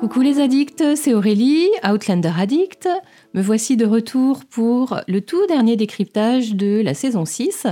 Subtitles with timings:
[0.00, 2.88] Coucou les addicts, c'est Aurélie, Outlander Addict.
[3.34, 7.66] Me voici de retour pour le tout dernier décryptage de la saison 6.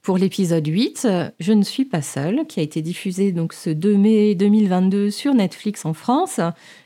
[0.00, 1.08] Pour l'épisode 8,
[1.40, 5.34] Je ne suis pas seule, qui a été diffusé donc ce 2 mai 2022 sur
[5.34, 6.38] Netflix en France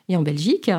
[0.08, 0.70] et en Belgique.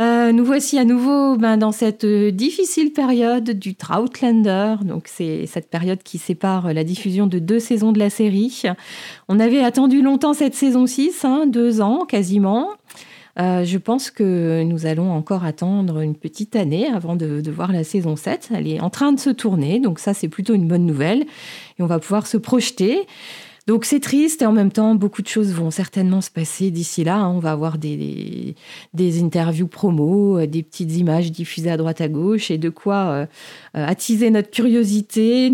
[0.00, 4.76] Euh, nous voici à nouveau ben, dans cette difficile période du Troutlander.
[4.84, 8.62] Donc, c'est cette période qui sépare la diffusion de deux saisons de la série.
[9.28, 12.68] On avait attendu longtemps cette saison 6, hein, deux ans quasiment.
[13.40, 17.84] Euh, je pense que nous allons encore attendre une petite année avant de, voir la
[17.84, 18.50] saison 7.
[18.54, 21.22] Elle est en train de se tourner, donc ça c'est plutôt une bonne nouvelle.
[21.78, 23.06] Et on va pouvoir se projeter.
[23.66, 27.04] Donc c'est triste et en même temps, beaucoup de choses vont certainement se passer d'ici
[27.04, 27.18] là.
[27.18, 27.28] Hein.
[27.28, 28.56] On va avoir des,
[28.94, 32.94] des, interviews promo, euh, des petites images diffusées à droite à gauche et de quoi
[33.06, 33.26] euh,
[33.74, 35.52] attiser notre curiosité,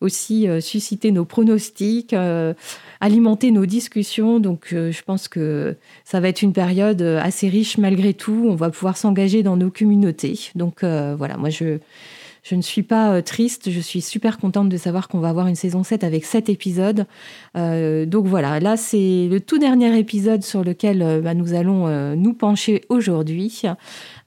[0.00, 2.14] aussi susciter nos pronostics
[3.00, 4.38] alimenter nos discussions.
[4.38, 8.46] Donc, euh, je pense que ça va être une période euh, assez riche malgré tout.
[8.48, 10.50] On va pouvoir s'engager dans nos communautés.
[10.54, 11.78] Donc, euh, voilà, moi, je,
[12.42, 15.56] je ne suis pas triste, je suis super contente de savoir qu'on va avoir une
[15.56, 17.04] saison 7 avec 7 épisodes.
[17.54, 22.80] donc voilà, là c'est le tout dernier épisode sur lequel bah, nous allons nous pencher
[22.88, 23.64] aujourd'hui.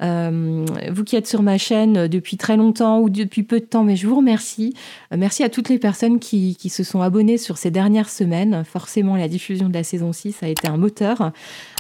[0.02, 3.84] Euh, vous qui êtes sur ma chaîne depuis très longtemps ou depuis peu de temps,
[3.84, 4.74] mais je vous remercie.
[5.12, 8.64] Euh, merci à toutes les personnes qui, se sont abonnées sur ces dernières semaines.
[8.64, 11.32] Forcément, la diffusion de la saison 6 a été un moteur.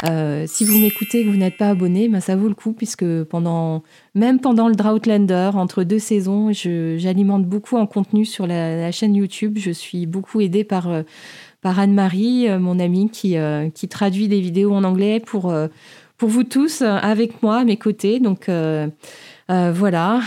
[0.05, 2.73] Euh, si vous m'écoutez et que vous n'êtes pas abonné, ben ça vaut le coup
[2.73, 3.81] puisque pendant,
[4.13, 9.57] même pendant le Droughtlander, entre deux saisons, j'alimente beaucoup en contenu sur la, chaîne YouTube.
[9.57, 10.89] Je suis beaucoup aidée par
[11.61, 13.37] par Anne-Marie, mon amie, qui,
[13.73, 15.53] qui traduit des vidéos en anglais pour,
[16.17, 18.19] pour vous tous euh, avec moi à mes côtés.
[18.19, 18.87] Donc euh,
[19.49, 20.21] euh, voilà.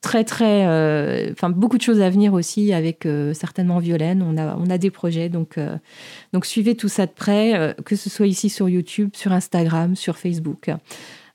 [0.00, 4.76] très très beaucoup de choses à venir aussi avec certainement Violaine on a on a
[4.76, 5.60] des projets donc
[6.32, 10.16] donc suivez tout ça de près que ce soit ici sur YouTube sur Instagram sur
[10.18, 10.70] Facebook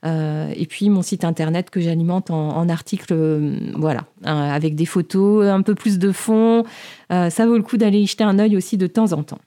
[0.04, 3.14] et puis mon site internet que j'alimente en, articles,
[3.74, 6.64] voilà, avec des photos, un peu plus de fond.
[7.08, 9.40] ça vaut le coup d'aller y jeter un œil aussi de temps en temps.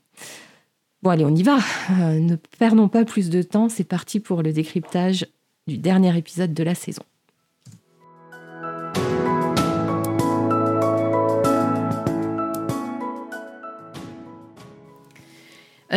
[1.01, 1.57] Bon, allez, on y va.
[1.99, 3.69] Euh, ne perdons pas plus de temps.
[3.69, 5.25] C'est parti pour le décryptage
[5.67, 7.03] du dernier épisode de la saison.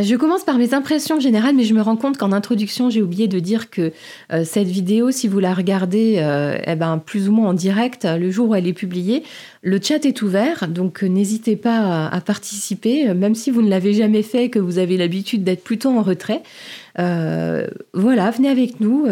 [0.03, 3.29] Je commence par mes impressions générales, mais je me rends compte qu'en introduction, j'ai oublié
[3.29, 3.93] de dire que
[4.33, 8.05] euh, cette vidéo, si vous la regardez euh, eh ben, plus ou moins en direct,
[8.05, 9.23] le jour où elle est publiée,
[9.63, 14.23] le chat est ouvert, donc n'hésitez pas à, participer, même si vous ne l'avez jamais
[14.23, 16.43] fait, que vous avez l'habitude d'être plutôt en retrait.
[16.97, 19.07] voilà, venez avec nous,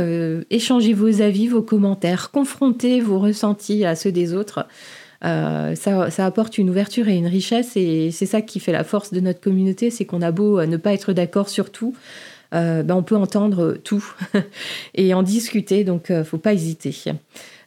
[0.51, 4.67] échangez vos avis, vos commentaires, confrontez vos ressentis à ceux des autres.
[5.25, 9.13] Euh, ça, apporte une ouverture et une richesse et c'est ça qui fait la force
[9.13, 11.95] de notre communauté, c'est qu'on a beau ne pas être d'accord sur tout,
[12.55, 14.05] euh, ben on peut entendre tout
[14.95, 16.95] et en discuter, donc ne euh, faut pas hésiter.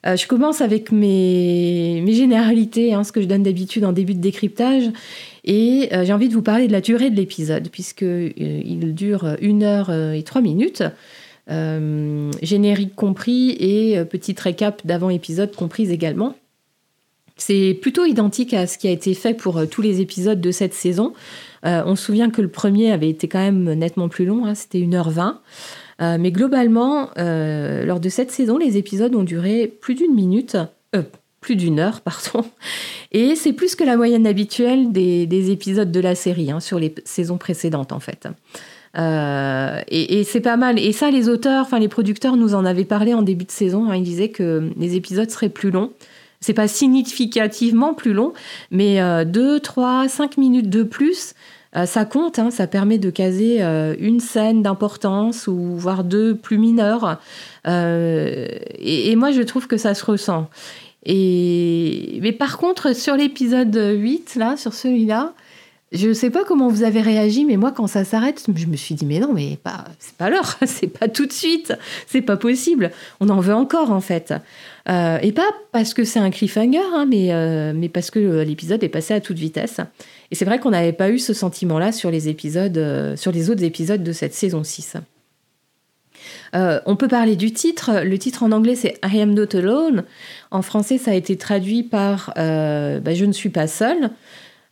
[0.03, 4.89] je commence avec mes, généralités, hein, ce que je donne d'habitude en début de décryptage.
[5.45, 9.91] Et j'ai envie de vous parler de la durée de l'épisode, puisqu'il dure une heure
[9.91, 10.83] et trois minutes.
[11.47, 16.35] générique compris et petite récap d'avant-épisode comprise également.
[17.37, 20.51] C'est plutôt identique à ce qui a été fait pour euh, tous les épisodes de
[20.51, 21.13] cette saison.
[21.65, 24.55] Euh, on se souvient que le premier avait été quand même nettement plus long, hein,
[24.55, 25.35] c'était 1h20.
[26.01, 30.57] Euh, mais globalement, lors de cette saison, les épisodes ont duré plus d'une minute,
[31.41, 32.45] plus d'une heure, pardon.
[33.11, 36.93] Et c'est plus que la moyenne habituelle des, épisodes de la série, hein, sur les
[37.05, 38.27] saisons précédentes en fait.
[38.97, 40.79] et, c'est pas mal.
[40.79, 43.89] Et ça, les auteurs, enfin les producteurs nous en avaient parlé en début de saison.
[43.89, 43.95] Hein.
[43.95, 45.91] ils disaient que les épisodes seraient plus longs.
[46.45, 48.33] C'est pas significativement plus long,
[48.69, 51.33] mais 2, 3, 5 minutes de plus,
[51.75, 52.51] euh, ça compte, hein.
[52.51, 57.19] ça permet de caser euh, une scène d'importance ou voire deux plus mineures.
[57.67, 58.47] Euh,
[58.79, 60.49] et, moi, je trouve que ça se ressent.
[61.07, 65.33] Mais par contre, sur l'épisode 8, là, sur celui-là,
[65.91, 68.75] je ne sais pas comment vous avez réagi, mais moi, quand ça s'arrête, je me
[68.75, 71.73] suis dit, mais non, mais pas, c'est pas l'heure, c'est pas tout de suite,
[72.07, 72.91] c'est pas possible.
[73.19, 74.33] On en veut encore, en fait.
[74.89, 78.43] Euh, et pas parce que c'est un cliffhanger, hein, mais, euh, mais parce que euh,
[78.43, 79.79] l'épisode est passé à toute vitesse.
[80.31, 83.63] Et c'est vrai qu'on n'avait pas eu ce sentiment-là sur les épisodes, sur les autres
[83.63, 84.97] épisodes de cette saison 6.
[86.53, 88.01] on peut parler du titre.
[88.03, 90.03] Le titre en anglais c'est I am not alone.
[90.49, 93.67] En français ça a été traduit par bah, Je ne suis pas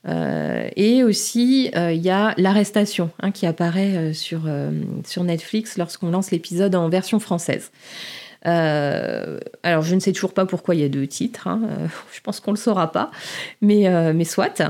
[0.05, 0.71] seul.
[0.75, 4.41] et aussi, il y a l'arrestation hein, qui apparaît sur,
[5.05, 7.71] sur Netflix lorsqu'on lance l'épisode en version française.
[8.45, 11.47] Euh, alors, je ne sais toujours pas pourquoi il y a deux titres.
[11.47, 11.61] Hein.
[11.63, 13.11] Euh, je pense qu'on ne le saura pas.
[13.61, 14.61] Mais, euh, mais soit.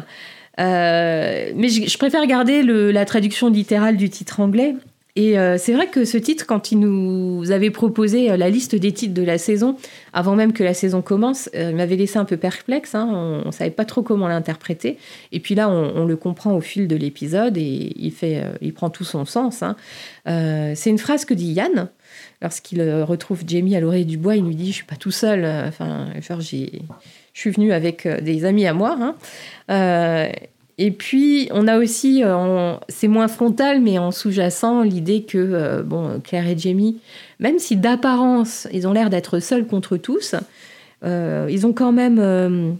[0.57, 4.75] mais je, préfère garder la traduction littérale du titre anglais.
[5.15, 8.73] Et euh, c'est vrai que ce titre, quand il nous avait proposé euh, la liste
[8.73, 9.77] des titres de la saison,
[10.11, 12.95] avant même que la saison commence, euh, il m'avait laissé un peu perplexe.
[12.95, 13.07] Hein.
[13.11, 14.97] on ne savait pas trop comment l'interpréter.
[15.31, 18.89] Et puis là, on, le comprend au fil de l'épisode et il, fait, il prend
[18.89, 19.61] tout son sens.
[19.61, 19.75] Hein.
[20.25, 21.89] c'est une phrase que dit Yann.
[22.41, 25.45] Lorsqu'il retrouve Jamie à l'oreille du bois, il lui dit Je suis pas tout seul.
[25.45, 26.67] Enfin, genre, je
[27.33, 29.15] suis venu avec des amis à moi.
[29.69, 30.31] Hein.
[30.83, 35.81] Et puis, on a aussi, euh, c'est moins frontal, mais en sous-jacent, l'idée que euh,
[35.81, 36.99] bon, Claire et Jamie,
[37.39, 40.35] même si d'apparence, ils ont l'air d'être seuls contre tous,
[41.05, 42.77] euh, ils ont quand même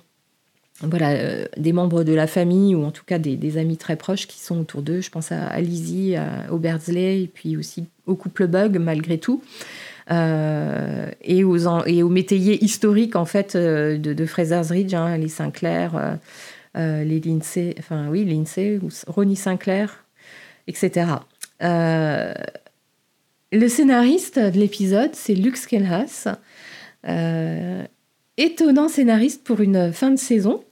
[0.82, 4.42] voilà, des membres de la famille, ou en tout cas des, amis très proches qui
[4.42, 5.00] sont autour d'eux.
[5.00, 6.16] Je pense à, Lizzie,
[6.52, 9.42] au Beardsley, et puis aussi au couple Bug, malgré tout.
[10.10, 16.20] et, aux, métayers historiques, en fait, de, Fraser's Ridge, hein, les Sinclair
[16.76, 20.06] les Lindsay, enfin oui, Lindsay, Ronnie Sinclair,
[20.68, 21.06] etc.
[21.62, 22.34] Euh,
[23.52, 26.28] le scénariste de l'épisode, c'est Luke Skelhas.
[27.08, 27.84] Euh,
[28.38, 30.64] étonnant scénariste pour une fin de saison.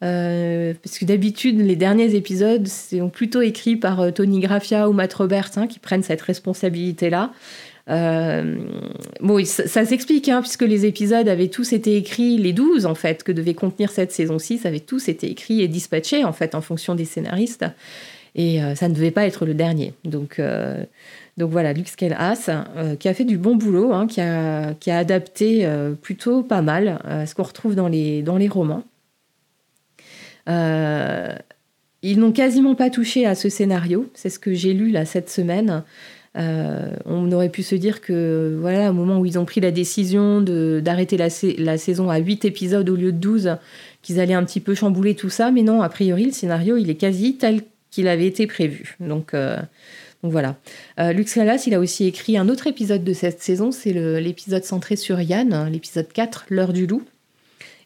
[0.00, 5.52] parce que d'habitude, les derniers épisodes sont plutôt écrits par Tony Graffia ou Matt Roberts
[5.56, 7.32] hein, qui prennent cette responsabilité-là.
[7.90, 8.56] Euh,
[9.20, 13.22] bon, ça, s'explique, hein, puisque les épisodes avaient tous été écrits, les 12 en fait,
[13.22, 16.60] que devait contenir cette saison 6, avaient tous été écrits et dispatchés en fait en
[16.60, 17.64] fonction des scénaristes.
[18.34, 19.94] Et euh, ça ne devait pas être le dernier.
[20.04, 20.84] Donc, euh,
[21.38, 22.50] donc voilà, Luke Skelhas,
[22.98, 25.68] qui a fait du bon boulot, hein, qui, a, qui, a, adapté
[26.02, 28.82] plutôt pas mal ce qu'on retrouve dans les, dans les romans.
[30.48, 35.30] ils n'ont quasiment pas touché à ce scénario, c'est ce que j'ai lu là cette
[35.30, 35.84] semaine.
[36.38, 39.70] Euh, on aurait pu se dire que, voilà, au moment où ils ont pris la
[39.70, 41.28] décision d'arrêter la,
[41.78, 43.56] saison à 8 épisodes au lieu de 12,
[44.02, 45.50] qu'ils allaient un petit peu chambouler tout ça.
[45.50, 48.96] Mais non, a priori, le scénario, il est quasi tel qu'il avait été prévu.
[49.00, 49.58] Donc, euh,
[50.22, 50.56] voilà.
[51.00, 53.72] Euh, Lux il a aussi écrit un autre épisode de cette saison.
[53.72, 57.02] C'est l'épisode centré sur Yann, hein, l'épisode 4, L'heure du loup.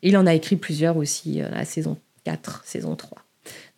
[0.03, 3.19] Il en a écrit plusieurs aussi, la saison 4, saison 3.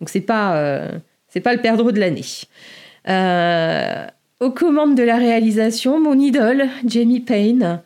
[0.01, 0.91] Donc, c'est pas,
[1.29, 2.25] c'est pas le perdreau de l'année.
[3.09, 4.07] Euh,
[4.45, 7.81] aux commandes de la réalisation, mon idole, Jamie Payne.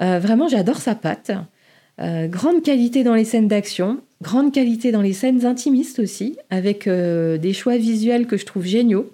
[0.00, 1.32] Euh, vraiment, j'adore sa patte.
[2.00, 6.86] Euh, grande qualité dans les scènes d'action, grande qualité dans les scènes intimistes aussi, avec
[6.86, 9.10] euh, des choix visuels que je trouve géniaux,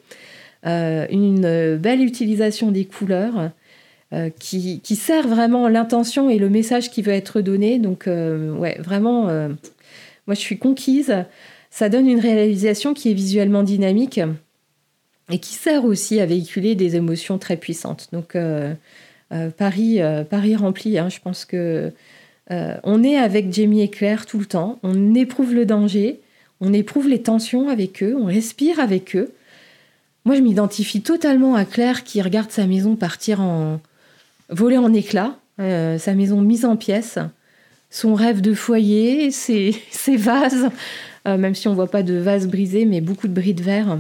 [0.63, 3.51] une belle utilisation des couleurs
[4.39, 7.79] qui, qui, sert vraiment l'intention et le message qui veut être donné.
[7.79, 11.15] Donc, ouais, vraiment, moi je suis conquise.
[11.71, 14.21] Ça donne une réalisation qui est visuellement dynamique
[15.31, 18.09] et qui sert aussi à véhiculer des émotions très puissantes.
[18.13, 18.75] Donc euh,
[19.33, 21.93] euh, Paris, euh, Paris rempli, hein, je pense que
[22.83, 26.19] on est avec Jamie et Claire tout le temps, on éprouve le danger,
[26.61, 29.31] on éprouve les tensions avec eux, on respire avec eux.
[30.25, 33.81] Moi, je m'identifie totalement à Claire qui regarde sa maison partir en
[34.49, 37.21] voler en éclats, sa maison mise en pièces,
[37.89, 40.71] son rêve de foyer, ses, ses vases,
[41.25, 43.97] même si on voit pas de vases brisés, mais beaucoup de bris de verre.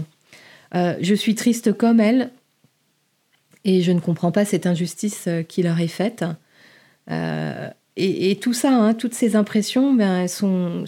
[0.74, 2.30] Euh, je suis triste comme elle
[3.64, 6.24] et je ne comprends pas cette injustice euh, qui leur est faite.
[7.10, 10.84] Euh, et, tout ça, hein, toutes ces impressions ben, sont,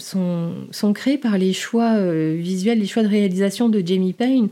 [0.95, 4.49] créées par les choix visuels, les choix de réalisation de Jamie Payne.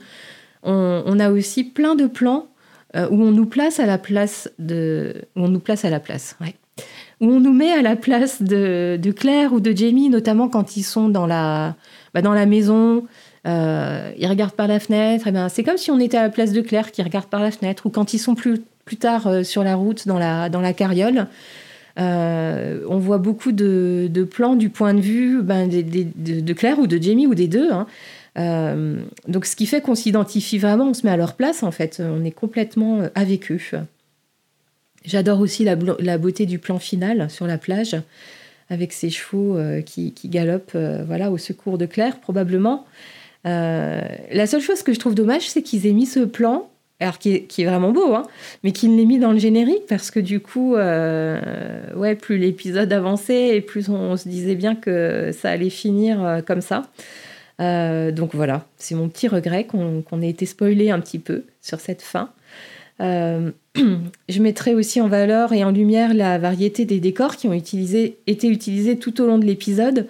[0.62, 2.50] On, a aussi plein de plans
[2.94, 6.36] où on nous place à la place de, où on nous place à la place,
[7.20, 10.84] où on nous met à la place de, Claire ou de Jamie, notamment quand ils
[10.84, 11.76] sont dans la,
[12.14, 13.08] bah, dans la maison,
[13.48, 15.26] euh, ils regardent par la fenêtre.
[15.28, 17.42] Eh ben, c'est comme si on était à la place de Claire qui regarde par
[17.42, 20.50] la fenêtre, ou quand ils sont plus, plus tard euh, sur la route, dans la,
[20.50, 21.28] dans la carriole.
[22.00, 26.88] Euh, on voit beaucoup de, de, plans du point de vue ben, de, Claire ou
[26.88, 27.70] de Jamie ou des deux.
[27.72, 27.88] Hein.
[29.28, 32.02] Donc, ce qui fait qu'on s'identifie vraiment, on se met à leur place en fait.
[32.02, 33.60] On est complètement avec eux.
[35.04, 37.98] J'adore aussi la, la, beauté du plan final sur la plage,
[38.70, 42.86] avec ces chevaux qui, qui, galopent voilà, au secours de Claire, probablement.
[43.48, 46.70] Euh, la seule chose que je trouve dommage, c'est qu'ils aient mis ce plan,
[47.00, 48.28] alors qui est, vraiment beau, hein,
[48.64, 51.40] mais qu'ils l'aient mis dans le générique parce que du coup, euh,
[51.96, 56.42] ouais, plus l'épisode avançait et plus on, se disait bien que ça allait finir euh,
[56.42, 56.84] comme ça.
[57.60, 62.02] donc voilà, c'est mon petit regret qu'on ait été spoilé un petit peu sur cette
[62.02, 62.30] fin.
[63.00, 68.48] je mettrai aussi en valeur et en lumière la variété des décors qui ont été
[68.48, 70.06] utilisés tout au long de l'épisode.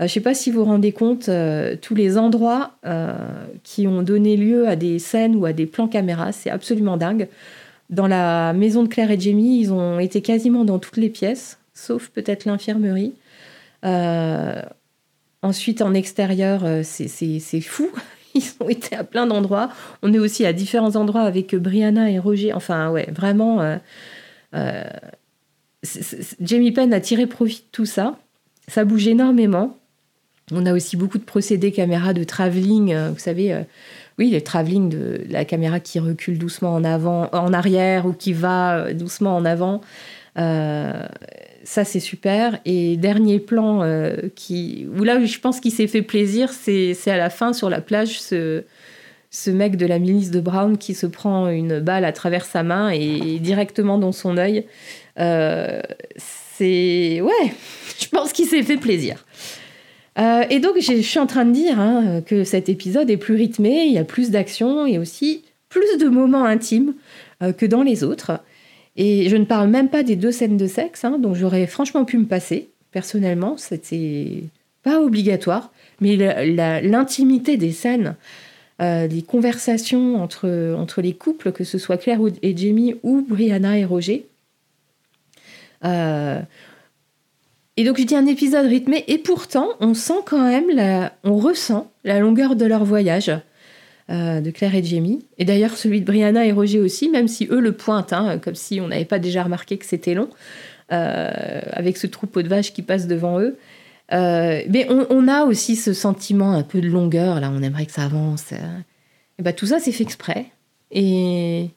[0.00, 3.12] Euh, je ne sais pas si vous vous rendez compte, euh, tous les endroits euh,
[3.64, 7.28] qui ont donné lieu à des scènes ou à des plans caméra, c'est absolument dingue.
[7.90, 11.58] Dans la maison de Claire et Jamie, ils ont été quasiment dans toutes les pièces,
[11.74, 13.14] sauf peut-être l'infirmerie.
[15.42, 17.90] ensuite, en extérieur, c'est fou.
[18.34, 19.70] Ils ont été à plein d'endroits.
[20.02, 22.52] On est aussi à différents endroits avec Brianna et Roger.
[22.52, 23.78] Enfin, ouais, vraiment.
[26.40, 28.18] Jamie Penn a tiré profit de tout ça.
[28.68, 29.78] Ça bouge énormément.
[30.52, 32.96] On a aussi beaucoup de procédés caméra de travelling.
[33.10, 33.64] Vous savez,
[34.18, 38.32] oui, le travelling de la caméra qui recule doucement en avant, en arrière ou qui
[38.32, 39.82] va doucement en avant.
[40.36, 42.58] ça, c'est super.
[42.64, 43.82] Et dernier plan
[44.34, 47.80] qui, où là, je pense qu'il s'est fait plaisir, c'est à la fin sur la
[47.80, 48.64] plage, ce,
[49.48, 52.88] mec de la milice de Brown qui se prend une balle à travers sa main
[52.88, 54.64] et directement dans son œil.
[55.18, 55.80] Euh,
[56.16, 57.20] c'est.
[57.20, 57.52] Ouais,
[58.00, 59.24] je pense qu'il s'est fait plaisir.
[60.18, 63.34] Euh, et donc, je suis en train de dire hein, que cet épisode est plus
[63.34, 66.94] rythmé, il y a plus d'action et aussi plus de moments intimes
[67.42, 68.40] euh, que dans les autres.
[68.96, 72.04] Et je ne parle même pas des deux scènes de sexe, hein, dont j'aurais franchement
[72.04, 72.68] pu me passer.
[72.90, 74.42] Personnellement, c'était
[74.82, 75.70] pas obligatoire,
[76.00, 76.16] mais
[76.80, 78.16] l'intimité des scènes
[78.80, 83.76] euh, des conversations entre, entre les couples, que ce soit Claire et Jamie ou Brianna
[83.76, 84.26] et Roger.
[85.84, 86.40] Euh,
[87.78, 91.90] et donc je dis un épisode rythmé, et pourtant on sent quand même, on ressent
[92.04, 93.30] la longueur de leur voyage
[94.10, 95.24] euh, de Claire et Jamie.
[95.38, 98.54] Et d'ailleurs celui de Brianna et Roger aussi, même si eux le pointent, hein, comme
[98.54, 100.28] si on n'avait pas déjà remarqué que c'était long,
[100.90, 103.56] avec ce troupeau de vaches qui passe devant eux.
[104.12, 107.92] Euh, mais on, a aussi ce sentiment un peu de longueur, là, on aimerait que
[107.92, 108.52] ça avance.
[109.38, 110.46] Et bah, tout ça, c'est fait exprès.
[110.90, 111.68] Et,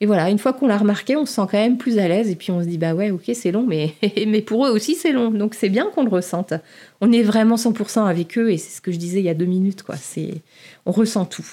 [0.00, 2.30] et voilà, une fois qu'on l'a remarqué, on se sent quand même plus à l'aise.
[2.30, 3.94] Et puis on se dit, bah ouais, ok, c'est long, mais,
[4.26, 5.30] mais pour eux aussi, c'est long.
[5.30, 6.52] Donc c'est bien qu'on le ressente.
[7.00, 9.34] On est vraiment 100% avec eux, et c'est ce que je disais il y a
[9.34, 9.96] deux minutes, quoi.
[9.96, 10.42] C'est,
[10.84, 11.46] on ressent tout.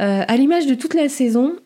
[0.00, 1.56] Euh, à l'image de toute la saison,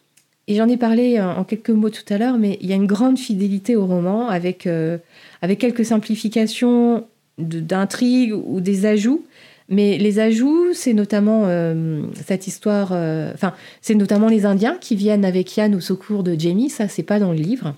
[0.49, 2.87] et j'en ai parlé en quelques mots tout à l'heure, mais il y a une
[2.87, 4.99] grande fidélité au roman avec, euh,
[5.41, 7.07] avec quelques simplifications
[7.38, 9.25] d'intrigues ou des ajouts.
[9.73, 12.91] Mais les ajouts, c'est notamment euh, cette histoire.
[12.93, 16.69] Euh, enfin, c'est notamment les Indiens qui viennent avec Yann au secours de Jamie.
[16.69, 17.75] Ça, c'est pas dans le livre.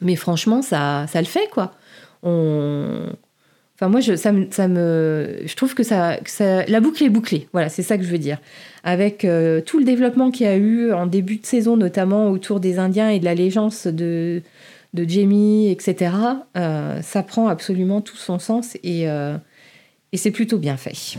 [0.00, 1.74] Mais franchement, ça, ça le fait, quoi.
[2.22, 7.10] Enfin, moi, je, ça, me, ça me, je trouve que ça, ça, la boucle est
[7.10, 7.46] bouclée.
[7.52, 8.38] Voilà, c'est ça que je veux dire.
[8.82, 12.58] Avec euh, tout le développement qu'il y a eu en début de saison, notamment autour
[12.58, 14.40] des Indiens et de l'allégeance de,
[14.94, 16.10] de Jamie, etc.,
[16.54, 19.06] ça prend absolument tout son sens et,
[20.12, 21.16] et c'est plutôt bien fait.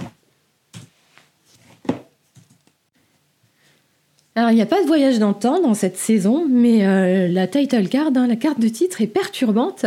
[4.36, 7.28] Alors, il n'y a pas de voyage dans le temps dans cette saison, mais euh,
[7.28, 9.86] la title card, hein, la carte de titre, est perturbante.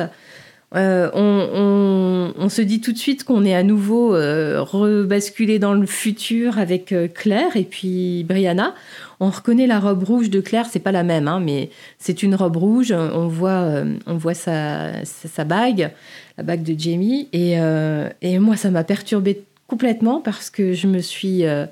[0.74, 6.58] on, on, se dit tout de suite qu'on est à nouveau rebasculé dans le futur
[6.58, 8.74] avec Claire et puis Brianna.
[9.22, 12.34] On reconnaît la robe rouge de Claire, c'est pas la même, hein, mais c'est une
[12.34, 12.90] robe rouge.
[12.90, 15.92] On voit, euh, on voit sa, sa, bague,
[16.40, 17.28] la bague de Jamie.
[17.34, 21.66] Et, euh, et moi, ça m'a perturbée complètement parce que je me suis, euh,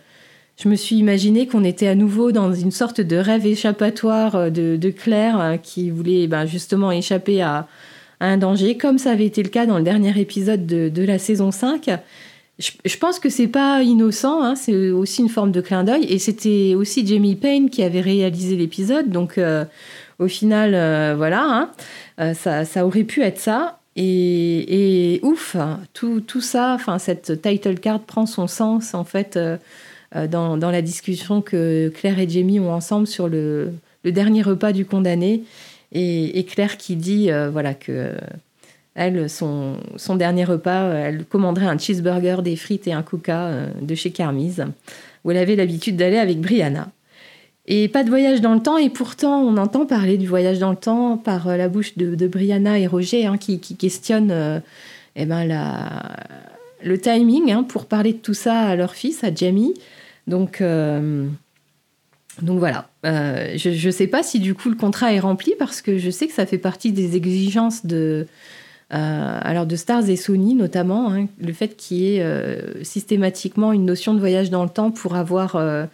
[0.63, 4.91] je suis imaginé qu'on était à nouveau dans une sorte de rêve échappatoire de, de
[4.91, 7.67] Claire hein, qui voulait ben, justement échapper à,
[8.21, 11.53] un danger, comme ça avait été le cas dans le dernier épisode de, la saison
[11.53, 11.89] 5
[12.59, 16.05] je, pense que c'est pas innocent, hein, c'est aussi une forme de clin d'œil.
[16.09, 19.65] Et c'était aussi Jamie Payne qui avait réalisé l'épisode, donc euh,
[20.19, 21.71] au final, euh, voilà, hein,
[22.21, 23.79] euh, ça, ça, aurait pu être ça.
[24.01, 25.57] Et, ouf,
[25.93, 29.37] tout, tout ça, enfin cette title card prend son sens en fait
[30.15, 33.73] dans, dans, la discussion que Claire et Jamie ont ensemble sur le,
[34.05, 35.43] dernier repas du condamné.
[35.91, 38.13] Et, Claire qui dit voilà que
[38.99, 43.67] elle, son, son, dernier repas, elle commanderait un cheeseburger, des frites et un coca euh,
[43.81, 44.65] de chez Carmise,
[45.25, 46.89] où elle avait l'habitude d'aller avec Brianna.
[47.71, 50.71] Et pas de voyage dans le temps, et pourtant on entend parler du voyage dans
[50.71, 54.59] le temps par euh, la bouche de, Brianna et Roger, hein, qui, qui, questionnent euh,
[55.17, 56.17] eh ben, la,
[56.83, 59.75] le timing hein, pour parler de tout ça à leur fils, à Jamie.
[60.27, 60.63] Donc,
[62.43, 65.97] donc voilà, je ne sais pas si du coup le contrat est rempli, parce que
[65.97, 68.27] je sais que ça fait partie des exigences de,
[68.95, 73.73] euh, alors de Stars et Sony notamment, hein, le fait qu'il y ait euh, systématiquement
[73.73, 75.85] une notion de voyage dans le temps pour avoir euh,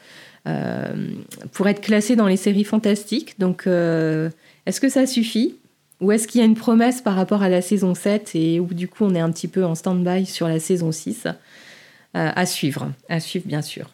[1.53, 3.39] pour être classé dans les séries fantastiques.
[3.39, 5.57] Donc est-ce que ça suffit
[6.01, 8.67] ou est-ce qu'il y a une promesse par rapport à la saison 7 et où
[8.67, 11.29] du coup on est un petit peu en stand-by sur la saison 6
[12.13, 13.91] À suivre, à suivre bien sûr.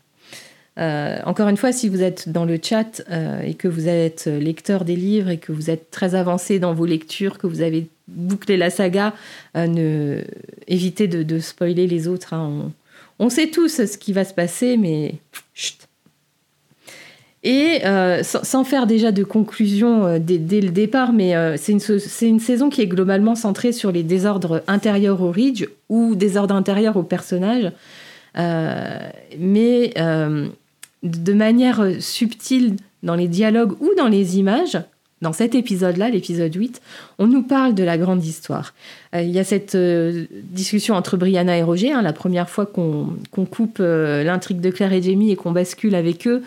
[0.76, 3.02] encore une fois, si vous êtes dans le chat
[3.44, 6.86] et que vous êtes lecteur des livres et que vous êtes très avancé dans vos
[6.86, 9.14] lectures, que vous avez boucler la saga,
[9.56, 10.22] euh,
[10.66, 12.34] éviter de, spoiler les autres.
[12.34, 12.72] Hein.
[13.18, 15.14] On, sait tous ce qui va se passer, mais
[15.54, 15.88] chut.
[17.42, 22.68] Et euh, sans, faire déjà de conclusion euh, dès, le départ, mais c'est une, saison
[22.68, 27.72] qui est globalement centrée sur les désordres intérieurs au Ridge ou désordres intérieurs au personnage.
[28.36, 29.94] mais
[31.02, 34.78] de manière subtile dans les dialogues ou dans les images,
[35.22, 36.80] dans cet épisode-là, l'épisode 8,
[37.18, 38.72] on nous parle de la grande histoire.
[39.14, 42.64] Euh, il y a cette euh, discussion entre Brianna et Roger, hein, la première fois
[42.64, 43.18] qu'on
[43.50, 46.42] coupe euh, l'intrigue de Claire et Jamie et qu'on bascule avec eux,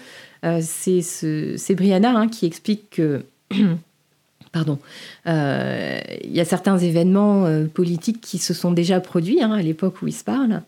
[0.62, 3.26] c'est Brianna hein, qui explique que...
[4.52, 4.78] Pardon.
[5.26, 10.08] Il y a certains événements politiques qui se sont déjà produits hein, à l'époque où
[10.08, 10.62] ils se parlent.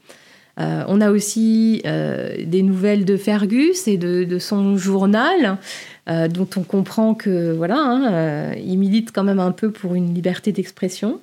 [0.58, 5.60] on a aussi des nouvelles de Fergus et de, son journal.
[6.08, 9.96] Euh, dont on comprend que voilà, hein, euh, il milite quand même un peu pour
[9.96, 11.20] une liberté d'expression.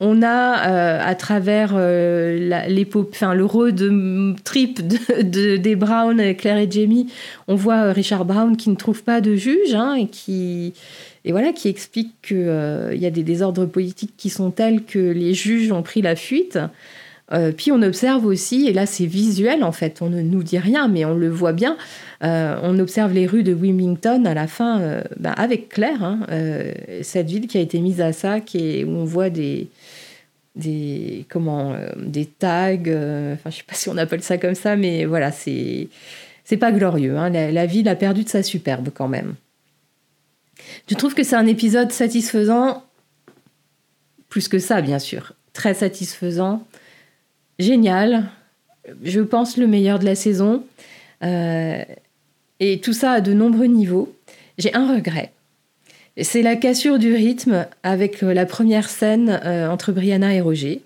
[0.00, 7.08] Euh, on a à travers enfin, le road trip de, des Brown, Claire et Jamie,
[7.48, 10.74] on voit Richard Brown qui ne trouve pas de juge hein, et qui
[11.24, 15.34] et voilà qui explique qu'il y a des désordres politiques qui sont tels que les
[15.34, 16.58] juges ont pris la fuite.
[17.32, 20.58] Euh, puis on observe aussi, et là c'est visuel en fait, on ne nous dit
[20.58, 21.76] rien, mais on le voit bien,
[22.22, 26.20] euh, on observe les rues de Wilmington à la fin euh, bah, avec Claire, hein,
[27.02, 29.66] cette ville qui a été mise à sac et où on voit des,
[30.56, 32.74] des, comment, des tags,
[33.34, 35.88] enfin je sais pas si on appelle ça comme ça, mais voilà, c'est,
[36.44, 37.16] c'est pas glorieux.
[37.16, 39.34] Hein, la, la ville a perdu de sa superbe quand même.
[40.88, 42.82] Je trouve que c'est un épisode satisfaisant,
[44.28, 46.66] plus que ça bien sûr, très satisfaisant
[47.58, 48.30] génial.
[49.02, 50.64] Je pense le meilleur de la saison.
[51.22, 51.82] Euh,
[52.60, 54.14] et tout ça à de nombreux niveaux.
[54.58, 55.32] J'ai un regret.
[56.22, 60.82] C'est la cassure du rythme avec la première scène euh, entre Brianna et Roger.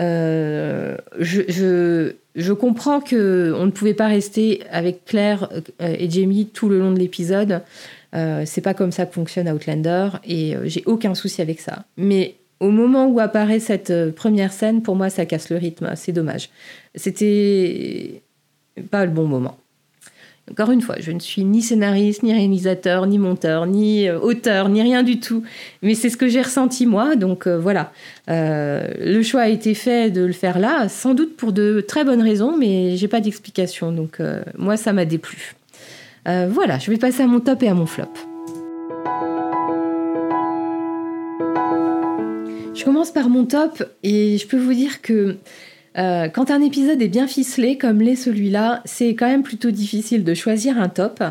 [0.00, 5.48] Euh, je, comprends que on ne pouvait pas rester avec Claire
[5.80, 7.62] et Jamie tout le long de l'épisode.
[8.12, 11.84] c'est pas comme ça que fonctionne Outlander et j'ai aucun souci avec ça.
[11.96, 15.92] Mais au moment où apparaît cette euh, première scène, pour moi, ça casse le rythme.
[15.94, 16.50] C'est dommage.
[16.94, 18.22] C'était
[18.90, 19.58] pas le bon moment.
[20.50, 24.68] Encore une fois, je ne suis ni scénariste, ni réalisateur, ni monteur, ni euh, auteur,
[24.68, 25.42] ni rien du tout.
[25.82, 27.16] Mais c'est ce que j'ai ressenti moi.
[27.16, 27.92] Donc euh, voilà,
[28.28, 32.22] le choix a été fait de le faire là, sans doute pour de très bonnes
[32.22, 33.92] raisons, mais j'ai pas d'explication.
[33.92, 34.20] Donc
[34.56, 35.54] moi, ça m'a déplu.
[36.26, 38.12] voilà, je vais passer à mon top et à mon flop.
[42.74, 45.36] Je commence par mon top et je peux vous dire que
[45.98, 50.22] euh, quand un épisode est bien ficelé comme l'est celui-là, c'est quand même plutôt difficile
[50.22, 51.22] de choisir un top.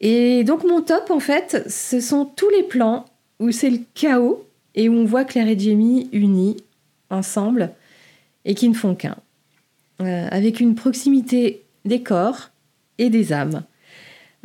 [0.00, 3.04] Et donc mon top, en fait, ce sont tous les plans
[3.38, 4.44] où c'est le chaos
[4.74, 6.56] et où on voit Claire et Jamie unis
[7.10, 7.70] ensemble
[8.44, 9.16] et qui ne font qu'un,
[10.02, 12.50] euh, avec une proximité des corps
[12.98, 13.62] et des âmes.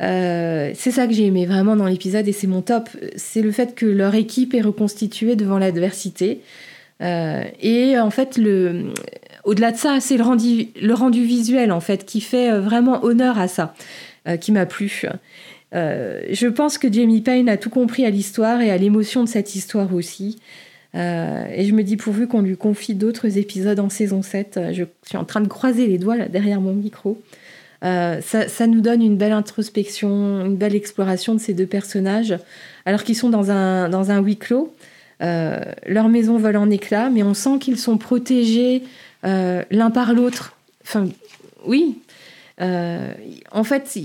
[0.02, 2.88] Euh, c'est ça que j'ai aimé vraiment dans l'épisode et c'est mon top.
[3.16, 6.40] C'est le fait que leur équipe est reconstituée devant l'adversité.
[7.00, 8.92] Et en fait, le,
[9.44, 10.24] au-delà de ça, c'est le
[10.94, 13.74] rendu, visuel en fait qui fait euh, vraiment honneur à ça,
[14.40, 15.02] qui m'a plu.
[15.72, 19.56] je pense que Jamie Payne a tout compris à l'histoire et à l'émotion de cette
[19.56, 20.38] histoire aussi.
[20.94, 24.60] et je me dis pourvu qu'on lui confie d'autres épisodes en saison 7.
[24.72, 27.18] Je suis en train de croiser les doigts là, derrière mon micro.
[27.84, 32.36] Euh, ça, nous donne une belle introspection, une belle exploration de ces deux personnages,
[32.84, 34.72] alors qu'ils sont dans un, huis clos.
[35.22, 38.82] Euh, leur maison vole en éclats, mais on sent qu'ils sont protégés
[39.24, 40.56] euh, l'un par l'autre.
[40.84, 41.08] Enfin,
[41.66, 41.98] oui.
[42.60, 43.98] en fait,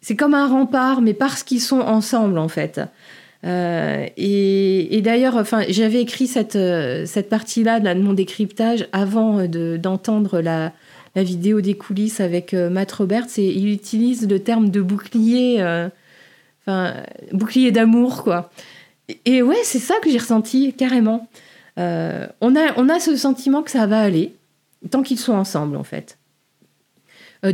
[0.00, 2.80] c'est comme un rempart, mais parce qu'ils sont ensemble, en fait.
[3.44, 6.58] et, d'ailleurs, enfin, j'avais écrit cette,
[7.06, 10.72] cette partie-là de mon décryptage avant d'entendre la,
[11.16, 15.62] la vidéo des coulisses avec euh, Matt Roberts et il utilise le terme de bouclier,
[15.62, 15.88] euh,
[16.64, 16.94] enfin
[17.32, 18.52] bouclier d'amour quoi.
[19.24, 21.28] Et, ouais, c'est ça que j'ai ressenti carrément.
[21.78, 24.34] Euh, on, a, on a ce sentiment que ça va aller
[24.90, 26.18] tant qu'ils sont ensemble en fait.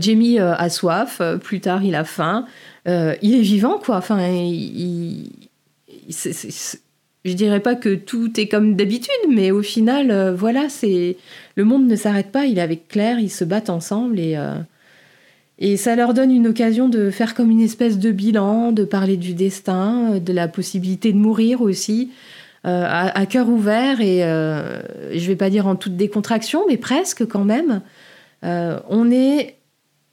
[0.00, 2.46] Jamie a soif, plus tard il a faim,
[2.87, 3.96] il est vivant quoi.
[3.96, 5.28] Enfin, il,
[7.24, 11.16] je dirais pas que tout est comme d'habitude, mais au final, euh, voilà, c'est
[11.54, 12.46] le monde ne s'arrête pas.
[12.46, 14.56] Il est avec Claire, ils se battent ensemble et euh,
[15.58, 19.16] et ça leur donne une occasion de faire comme une espèce de bilan, de parler
[19.16, 22.11] du destin, de la possibilité de mourir aussi,
[22.64, 27.44] euh, à, cœur ouvert et je vais pas dire en toute décontraction, mais presque quand
[27.44, 27.83] même.
[28.42, 29.57] on est,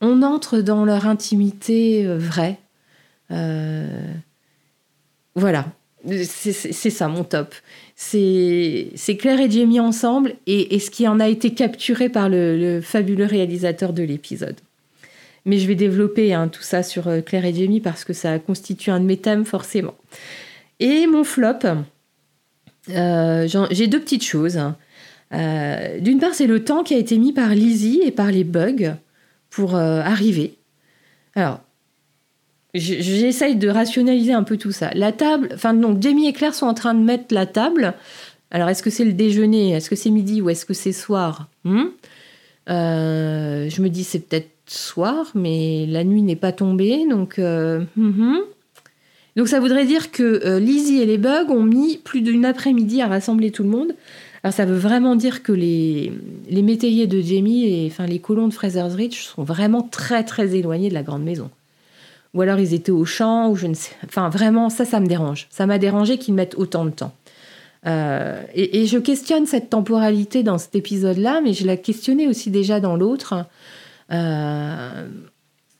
[0.02, 2.58] on entre dans leur intimité vraie.
[5.36, 5.66] voilà,
[6.24, 7.54] c'est ça mon top.
[7.96, 13.26] C'est Claire et Jamie ensemble et, ce qui en a été capturé par le, fabuleux
[13.26, 14.56] réalisateur de l'épisode.
[15.46, 18.40] Mais je vais développer hein, tout ça sur euh, Claire et Jamie parce que ça
[18.40, 19.96] constitue un de mes thèmes forcément.
[20.80, 21.76] Et mon flop, euh,
[22.90, 24.60] j'ai deux petites choses.
[25.32, 28.96] D'une part, c'est le temps qui a été mis par Lizzie et par les bugs
[29.50, 30.56] pour arriver.
[31.36, 31.62] Alors,
[32.74, 34.92] j'essaye de rationaliser un peu tout ça.
[34.94, 37.94] La table, enfin donc Jamie et Claire sont en train de mettre la table.
[38.52, 41.48] Alors est-ce que c'est le déjeuner, est-ce que c'est midi ou est-ce que c'est soir?
[41.64, 41.86] Hmm?
[42.70, 47.84] Euh, Je me dis c'est peut-être soir, mais la nuit n'est pas tombée, donc euh,
[47.96, 48.40] hmm, hmm.
[49.40, 53.02] Donc ça voudrait dire que euh, Lizzie et les Bugs ont mis plus d'une après-midi
[53.02, 53.96] à rassembler tout le monde.
[54.44, 56.14] Alors ça veut vraiment dire que les,
[56.50, 60.56] les métayers de Jamie et enfin les colons de Fraser's Ridge sont vraiment très très
[60.56, 61.50] éloignés de la grande maison
[62.34, 63.92] ou alors ils étaient au champ, ou je ne sais.
[64.06, 65.48] Enfin, vraiment, ça, ça me dérange.
[65.50, 67.14] Ça m'a dérangé qu'ils mettent autant de temps.
[67.88, 72.80] Euh, et, je questionne cette temporalité dans cet épisode-là, mais je la questionnais aussi déjà
[72.80, 73.46] dans l'autre,
[74.12, 75.08] euh,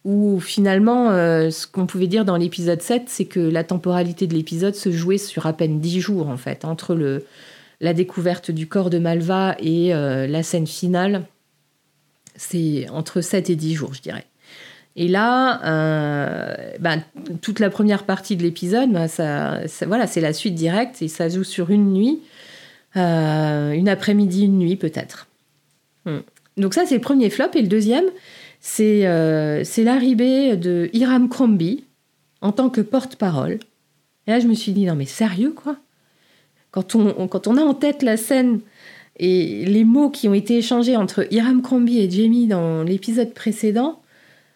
[0.10, 4.34] où finalement, euh, ce qu'on pouvait dire dans l'épisode 7, c'est que la temporalité de
[4.34, 7.26] l'épisode se jouait sur à peine 10 jours, en fait, entre le,
[7.82, 11.26] la découverte du corps de Malva et la scène finale.
[12.36, 14.26] C'est entre 7 et 10 jours, je dirais.
[14.96, 17.02] Et là, euh, ben,
[17.42, 19.08] toute la première partie de l'épisode, ben,
[19.88, 22.20] voilà, c'est la suite directe et ça joue sur une nuit,
[22.98, 25.28] euh, une après-midi, une nuit peut-être.
[26.06, 26.20] Hmm.
[26.58, 27.52] Donc ça, c'est le premier flop.
[27.54, 28.06] Et le deuxième,
[28.60, 31.86] c'est euh, l'arrivée de Hiram Crombie
[32.42, 33.60] en tant que porte-parole.
[34.28, 35.78] Et là, je me suis dit, non mais sérieux quoi?
[36.72, 38.60] Quand on, quand on a en tête la scène
[39.18, 44.02] et les mots qui ont été échangés entre Hiram Crombie et Jamie dans l'épisode précédent,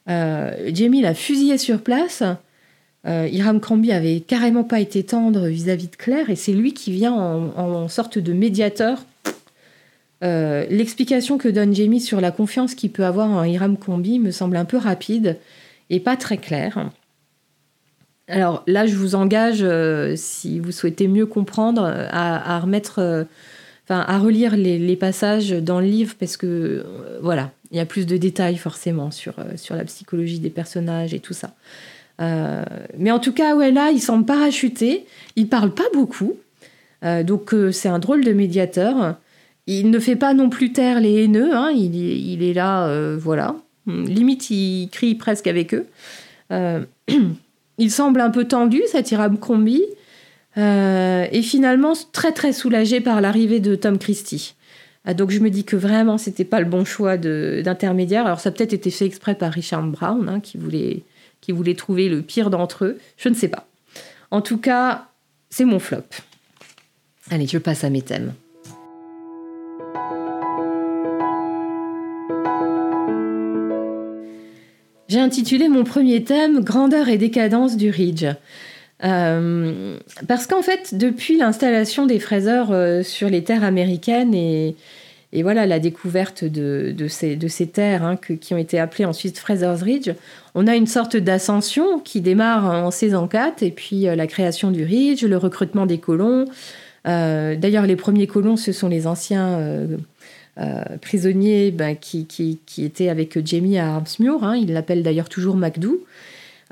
[0.09, 2.23] euh, Jamie l'a fusillé sur place.
[3.05, 6.91] Euh, Hiram Crombie avait carrément pas été tendre vis-à-vis de Claire et c'est lui qui
[6.91, 9.05] vient en, sorte de médiateur.
[10.23, 14.31] Euh, l'explication que donne Jamie sur la confiance qu'il peut avoir en Hiram Crombie me
[14.31, 15.38] semble un peu rapide
[15.89, 16.89] et pas très claire.
[18.27, 19.65] Alors là, je vous engage,
[20.15, 23.27] si vous souhaitez mieux comprendre, à, remettre,
[23.83, 26.86] enfin, à relire les, passages dans le livre parce que
[27.21, 31.13] voilà, il y a plus de détails forcément sur, euh, sur la psychologie des personnages
[31.13, 31.55] et tout ça.
[32.21, 32.63] Euh,
[32.97, 35.07] mais en tout cas, ouais, là, il semble parachuté.
[35.36, 36.36] Il parle pas beaucoup.
[37.03, 39.15] Euh, donc, c'est un drôle de médiateur.
[39.67, 41.56] Il ne fait pas non plus taire les haineux.
[41.56, 41.71] Hein.
[41.71, 43.56] Il, est là, voilà.
[43.88, 45.86] Limite, il crie presque avec eux.
[47.78, 49.86] il semble un peu tendu, cet Hiram Crombie.
[50.58, 54.56] et finalement, très très soulagé par l'arrivée de Tom Christie.
[55.06, 58.26] Ah, donc je me dis que vraiment c'était pas le bon choix d'intermédiaire.
[58.26, 61.04] Alors ça peut-être été fait exprès par Richard Brown hein, qui, voulait,
[61.41, 62.97] qui voulait trouver le pire d'entre eux.
[63.17, 63.67] Je ne sais pas.
[64.32, 65.08] En tout cas,
[65.49, 66.06] c'est mon flop.
[67.32, 68.34] Allez, je passe à mes thèmes.
[75.13, 78.26] J'ai intitulé mon premier thème Grandeur et décadence du Ridge.
[79.04, 84.76] Euh, parce qu'en fait, depuis l'installation des fraiseurs euh, sur les terres américaines et,
[85.43, 90.10] voilà la découverte de, ces, terres hein, qui ont été appelées ensuite Fraser's Ridge,
[90.56, 94.71] on a une sorte d'ascension qui démarre en saison 4 et puis euh, la création
[94.71, 96.45] du Ridge, le recrutement des colons.
[97.06, 99.60] D'ailleurs, les premiers colons, ce sont les anciens
[101.01, 104.43] prisonniers ben, qui, étaient avec Jamie à Armsmuir.
[104.43, 106.03] Hein, il l'appelle d'ailleurs toujours MacDo.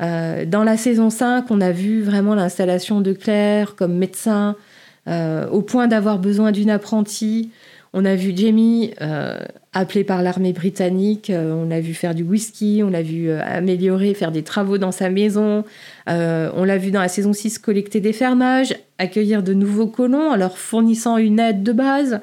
[0.01, 4.55] Euh, dans la saison 5, on a vu vraiment l'installation de Claire comme médecin,
[5.07, 7.51] euh, au point d'avoir besoin d'une apprentie.
[7.93, 9.37] On a vu Jamie euh,
[9.73, 14.31] appelé par l'armée britannique, on l'a vu faire du whisky, on l'a vu améliorer, faire
[14.31, 15.65] des travaux dans sa maison,
[16.07, 20.37] on l'a vu dans la saison 6 collecter des fermages, accueillir de nouveaux colons en
[20.37, 22.21] leur fournissant une aide de base.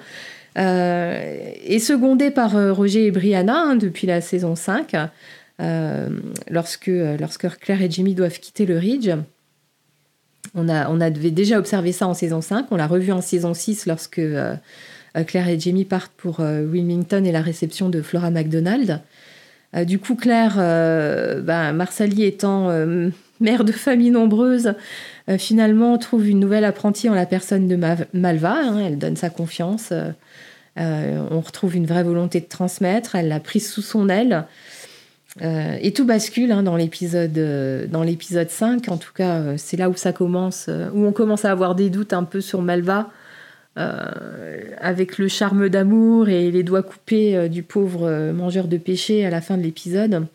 [0.58, 4.96] Et secondé par Roger et Brianna hein, depuis la saison 5,
[5.60, 6.08] euh,
[6.48, 9.10] lorsque, euh, lorsque Claire et Jimmy doivent quitter le Ridge.
[10.54, 13.54] On, a, on avait déjà observé ça en saison 5, on l'a revu en saison
[13.54, 14.54] 6 lorsque euh,
[15.26, 19.00] Claire et Jamie partent pour Wilmington et la réception de Flora MacDonald.
[19.84, 22.70] du coup, Claire, ben, Marsali étant
[23.40, 24.74] mère de famille nombreuse,
[25.38, 27.76] finalement trouve une nouvelle apprentie en la personne de
[28.12, 28.54] Malva.
[28.62, 28.78] Hein.
[28.86, 29.92] elle donne sa confiance.
[30.78, 33.14] On retrouve une vraie volonté de transmettre.
[33.14, 34.46] Elle l'a prise sous son aile.
[35.42, 38.88] Euh, et tout bascule hein, dans l'épisode euh, dans l'épisode 5.
[38.88, 41.90] En tout cas, euh, c'est là où ça commence, où on commence à avoir des
[41.90, 43.10] doutes un peu sur Malva,
[44.80, 49.40] avec le charme d'amour et les doigts coupés du pauvre mangeur de péché à la
[49.40, 50.26] fin de l'épisode.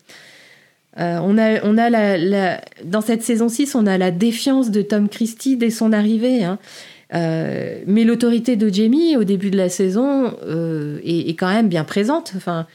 [0.96, 5.10] on a, on a la, dans cette saison 6, on a la défiance de Tom
[5.10, 6.42] Christie dès son arrivée.
[6.42, 6.58] Hein.
[7.14, 10.36] Mais l'autorité de Jamie au début de la saison
[11.04, 12.32] est, est, quand même bien présente.
[12.36, 12.66] Enfin,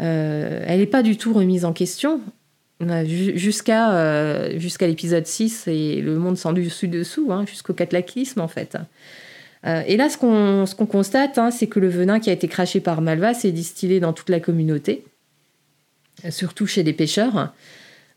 [0.00, 2.20] euh, elle n'est pas du tout remise en question.
[2.80, 8.46] Jusqu'à euh, jusqu'à l'épisode 6 et le monde sans dessus dessous, hein, jusqu'au cataclysme en
[8.46, 8.76] fait.
[9.64, 13.00] et là, ce qu'on constate, hein, c'est que le venin qui a été craché par
[13.00, 15.04] Malva s'est distillé dans toute la communauté,
[16.30, 17.52] surtout chez les pêcheurs.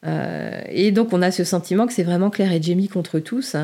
[0.05, 3.55] et donc, on a ce sentiment que c'est vraiment Claire et Jamie contre tous.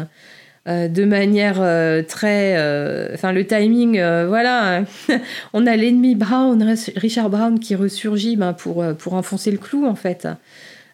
[0.67, 2.57] Euh, de manière euh, très.
[2.57, 4.83] Euh, enfin, le timing, voilà.
[5.53, 6.61] on a l'ennemi Brown,
[6.95, 10.27] Richard Brown, qui ressurgit ben, pour, pour enfoncer le clou, en fait.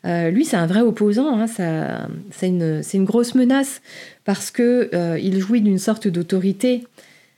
[0.06, 1.40] lui, c'est un vrai opposant.
[1.40, 3.82] Hein, c'est une, une, grosse menace
[4.26, 6.86] parce que il jouit d'une sorte d'autorité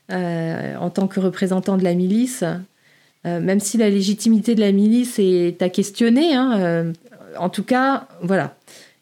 [0.09, 2.43] en tant que représentant de la milice.
[3.23, 6.91] même si la légitimité de la milice est à questionner, hein,
[7.37, 8.55] en tout cas, voilà,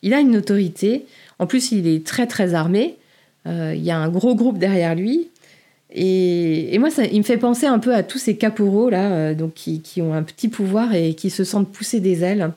[0.04, 1.06] il a une autorité.
[1.40, 2.98] En plus, il est très très armé.
[3.48, 5.30] Euh, il y a un gros groupe derrière lui.
[5.96, 9.34] Et, moi, ça, il me fait penser un peu à tous ces caporaux là, euh,
[9.36, 12.52] donc qui, ont un petit pouvoir et qui se sentent pousser des ailes.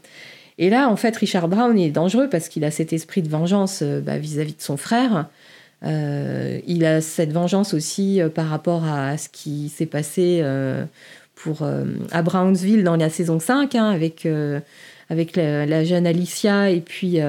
[0.58, 3.80] Et là, en fait, Richard Brown est dangereux parce qu'il a cet esprit de vengeance
[3.82, 5.28] euh, bah, vis-à-vis de son frère.
[5.82, 10.42] il a cette vengeance aussi par rapport à ce qui s'est passé
[11.34, 11.62] pour,
[12.10, 14.26] à Brownsville dans la saison 5, hein, avec,
[15.10, 17.20] avec la, la, jeune Alicia et puis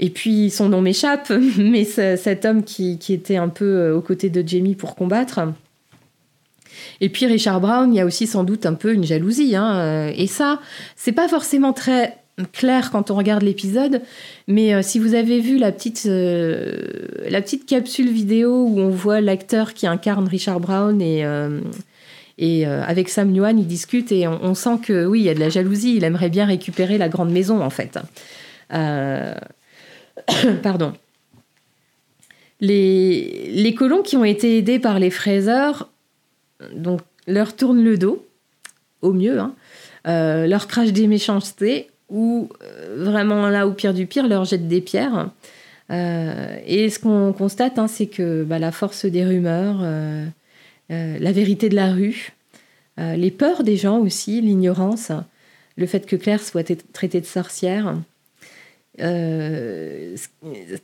[0.00, 4.30] et puis son nom m'échappe, mais cet homme qui, était un peu euh, aux côtés
[4.30, 5.40] de Jamie pour combattre.
[7.02, 9.54] Et puis Richard Brown, il y a aussi sans doute un peu une jalousie.
[9.54, 10.60] Hein, euh, et ça,
[10.96, 12.16] c'est pas forcément très
[12.52, 14.00] clair quand on regarde l'épisode,
[14.48, 19.20] mais euh, si vous avez vu la petite, la petite capsule vidéo où on voit
[19.20, 21.26] l'acteur qui incarne Richard Brown et,
[22.38, 25.40] et avec Sam Newman, ils discutent et on, sent que oui, il y a de
[25.40, 27.98] la jalousie, il aimerait bien récupérer la grande maison en fait.
[30.62, 30.92] Pardon.
[32.60, 35.90] Les, colons qui ont été aidés par les fraiseurs
[36.74, 38.26] donc, leur tournent le dos,
[39.00, 39.54] au mieux, hein,
[40.06, 44.68] euh, leur crachent des méchancetés, ou euh, vraiment là, au pire du pire, leur jettent
[44.68, 45.30] des pierres.
[45.90, 49.82] Euh, et ce qu'on constate, hein, c'est que bah, la force des rumeurs,
[50.90, 52.32] la vérité de la rue,
[52.98, 55.12] les peurs des gens aussi, l'ignorance,
[55.76, 57.94] le fait que Claire soit traitée de sorcière,
[58.98, 60.16] euh,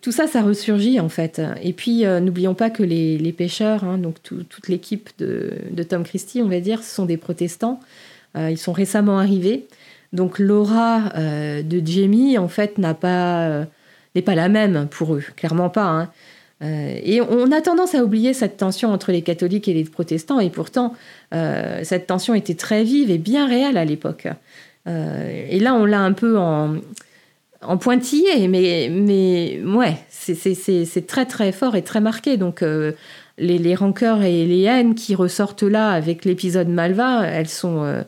[0.01, 1.43] tout ça, ça ressurgit en fait.
[1.63, 6.43] Et puis, euh, n'oublions pas que les, pêcheurs, hein, donc toute l'équipe de, Tom Christie,
[6.43, 7.81] on va dire, ce sont des protestants.
[8.37, 9.67] Euh, ils sont récemment arrivés.
[10.13, 13.67] Donc, l'aura de Jamie, en fait, n'a pas,
[14.15, 15.85] n'est pas la même pour eux, clairement pas.
[15.85, 16.09] Hein.
[16.63, 20.39] et on a tendance à oublier cette tension entre les catholiques et les protestants.
[20.39, 20.95] Et pourtant,
[21.33, 24.29] cette tension était très vive et bien réelle à l'époque.
[24.87, 26.77] et là, on l'a un peu en
[27.63, 32.37] en pointillé, mais, mais ouais, c'est très très fort et très marqué.
[32.37, 32.93] Donc euh,
[33.39, 38.03] les, les, rancœurs et les haines qui ressortent là avec l'épisode Malva, elles sont, euh,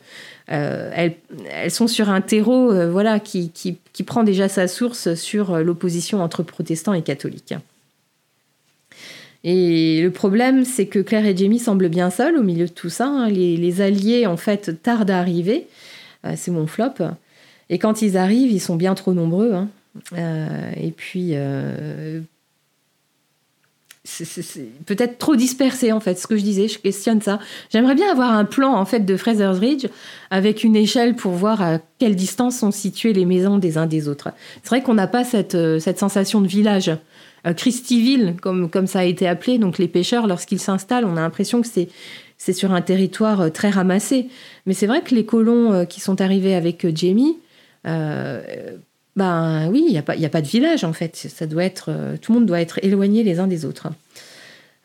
[0.51, 1.15] euh, elles,
[1.51, 6.21] elles, sont sur un terreau voilà, qui, qui, qui, prend déjà sa source sur l'opposition
[6.21, 7.55] entre protestants et catholiques.
[9.45, 12.89] Et le problème, c'est que Claire et Jamie semblent bien seuls au milieu de tout
[12.89, 13.07] ça.
[13.07, 13.29] Hein.
[13.29, 15.67] Les, les, alliés, en fait, tardent à arriver.
[16.35, 16.95] c'est mon flop.
[17.69, 19.53] Et quand ils arrivent, ils sont bien trop nombreux.
[19.53, 19.69] Hein.
[20.13, 22.21] Euh, et puis, euh,
[24.03, 26.17] c'est peut-être trop dispersé en fait.
[26.17, 27.39] Ce que je disais, je questionne ça.
[27.71, 29.85] J'aimerais bien avoir un plan en fait de Fraser's Ridge
[30.31, 34.07] avec une échelle pour voir à quelle distance sont situées les maisons des uns des
[34.07, 34.29] autres.
[34.63, 36.91] C'est vrai qu'on n'a pas cette, euh, cette sensation de village.
[37.55, 41.61] Christyville, comme, comme ça a été appelé, donc les pêcheurs, lorsqu'ils s'installent, on a l'impression
[41.61, 41.87] que c'est
[42.37, 44.27] c'est sur un territoire très ramassé.
[44.65, 47.37] Mais c'est vrai que les colons qui sont arrivés avec Jamie,
[47.83, 51.15] ben oui, il n'y a, pas, a pas de village en fait.
[51.15, 53.87] Ça doit être, euh, tout le monde doit être éloigné les uns des autres.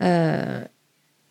[0.03, 0.61] Euh,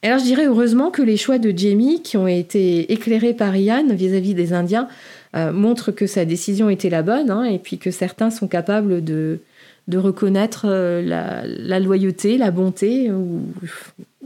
[0.02, 3.88] alors je dirais heureusement que les choix de Jamie, qui ont été éclairés par Ian
[3.89, 4.88] vis-à-vis des Indiens,
[5.36, 9.39] montrent que sa décision était la bonne, hein, et puis que certains sont capables de,
[9.88, 13.41] de reconnaître la, loyauté, la bonté, ou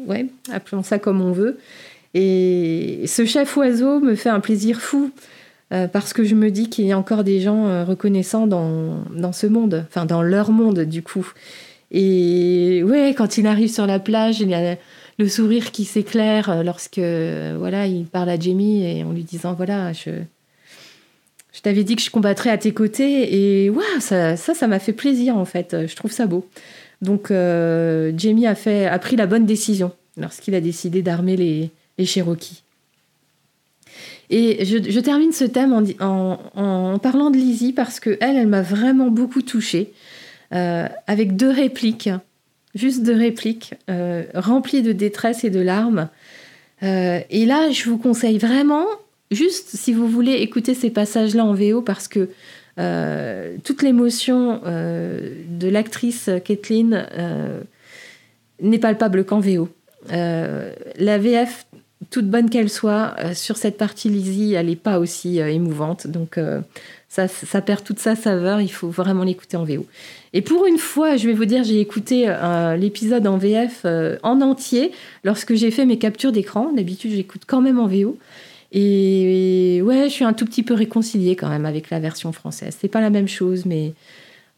[0.05, 1.59] ouais, appelons ça comme on veut.
[2.13, 5.11] Et ce chef oiseau me fait un plaisir fou
[5.73, 9.03] euh, parce que je me dis qu'il y a encore des gens euh, reconnaissants dans,
[9.13, 11.29] dans ce monde, enfin dans leur monde du coup.
[11.91, 14.77] Et ouais, quand il arrive sur la plage, il y a
[15.19, 19.53] le sourire qui s'éclaire euh, lorsque voilà, il parle à Jamie et en lui disant
[19.53, 20.11] voilà, je,
[21.51, 24.93] je t'avais dit que je combattrais à tes côtés et waouh, ça, ça, m'a fait
[24.93, 25.75] plaisir en fait.
[25.85, 26.47] Je trouve ça beau.
[27.01, 32.05] Donc Jamie a fait, a pris la bonne décision lorsqu'il a décidé d'armer les, les
[32.05, 32.63] Cherokees.
[34.29, 39.07] Et je, termine ce thème en, parlant de Lizzie parce que elle, elle m'a vraiment
[39.07, 39.93] beaucoup touchée
[40.53, 42.09] euh, avec deux répliques,
[42.75, 46.09] juste deux répliques euh, remplies de détresse et de larmes.
[46.83, 48.85] Euh, et là, je vous conseille vraiment,
[49.31, 52.29] juste si vous voulez écouter ces passages-là en VO parce que
[53.63, 57.07] toute l'émotion de l'actrice Kathleen
[58.61, 59.67] n'est palpable qu'en VO.
[60.11, 61.65] la VF,
[62.09, 66.07] toute bonne qu'elle soit, sur cette partie Lizzie, elle n'est pas aussi émouvante.
[66.07, 66.39] Donc
[67.09, 68.61] ça, ça, perd toute sa saveur.
[68.61, 69.85] Il faut vraiment l'écouter en VO.
[70.33, 72.31] Et pour une fois, je vais vous dire, j'ai écouté
[72.77, 73.85] l'épisode en VF
[74.21, 74.91] en entier
[75.23, 76.71] lorsque j'ai fait mes captures d'écran.
[76.71, 78.17] D'habitude, j'écoute quand même en VO.
[78.71, 82.77] Et ouais, je suis un tout petit peu réconciliée quand même avec la version française.
[82.79, 83.93] C'est pas la même chose, mais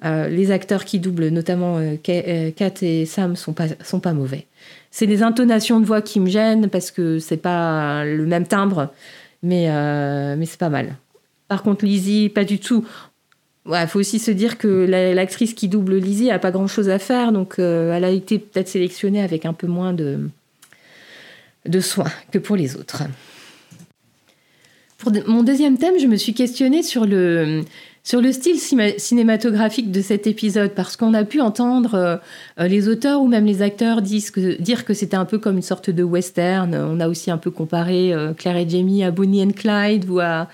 [0.05, 4.45] euh, les acteurs qui doublent, notamment euh, euh, Kat et Sam, sont sont pas mauvais.
[4.91, 8.91] C'est les intonations de voix qui me gênent parce que c'est pas le même timbre,
[9.43, 9.67] mais,
[10.35, 10.95] mais c'est pas mal.
[11.47, 12.85] Par contre, Lizzie, pas du tout.
[13.67, 14.67] Il faut aussi se dire que
[15.13, 18.67] l'actrice qui double Lizzie a pas grand chose à faire, donc elle a été peut-être
[18.67, 20.27] sélectionnée avec un peu moins de,
[21.67, 23.03] de soins que pour les autres.
[24.97, 27.63] Pour mon deuxième thème, je me suis questionnée sur le,
[28.09, 28.59] sur le style
[28.97, 33.61] cinématographique de cet épisode, parce qu'on a pu entendre euh, les auteurs ou même les
[33.61, 36.73] acteurs dire que c'était un peu comme une sorte de western.
[36.73, 40.21] On a aussi un peu comparé euh, Claire et Jamie à Bonnie and Clyde ou
[40.21, 40.47] à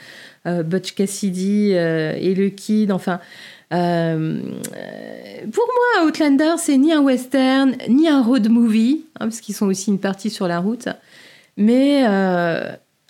[0.47, 2.91] euh, Butch Cassidy et le Kid.
[2.91, 3.21] Enfin,
[3.69, 9.67] pour moi, Outlander, c'est ni un western, ni un road movie, hein, parce qu'ils sont
[9.67, 10.89] aussi une partie sur la route,
[11.55, 12.03] mais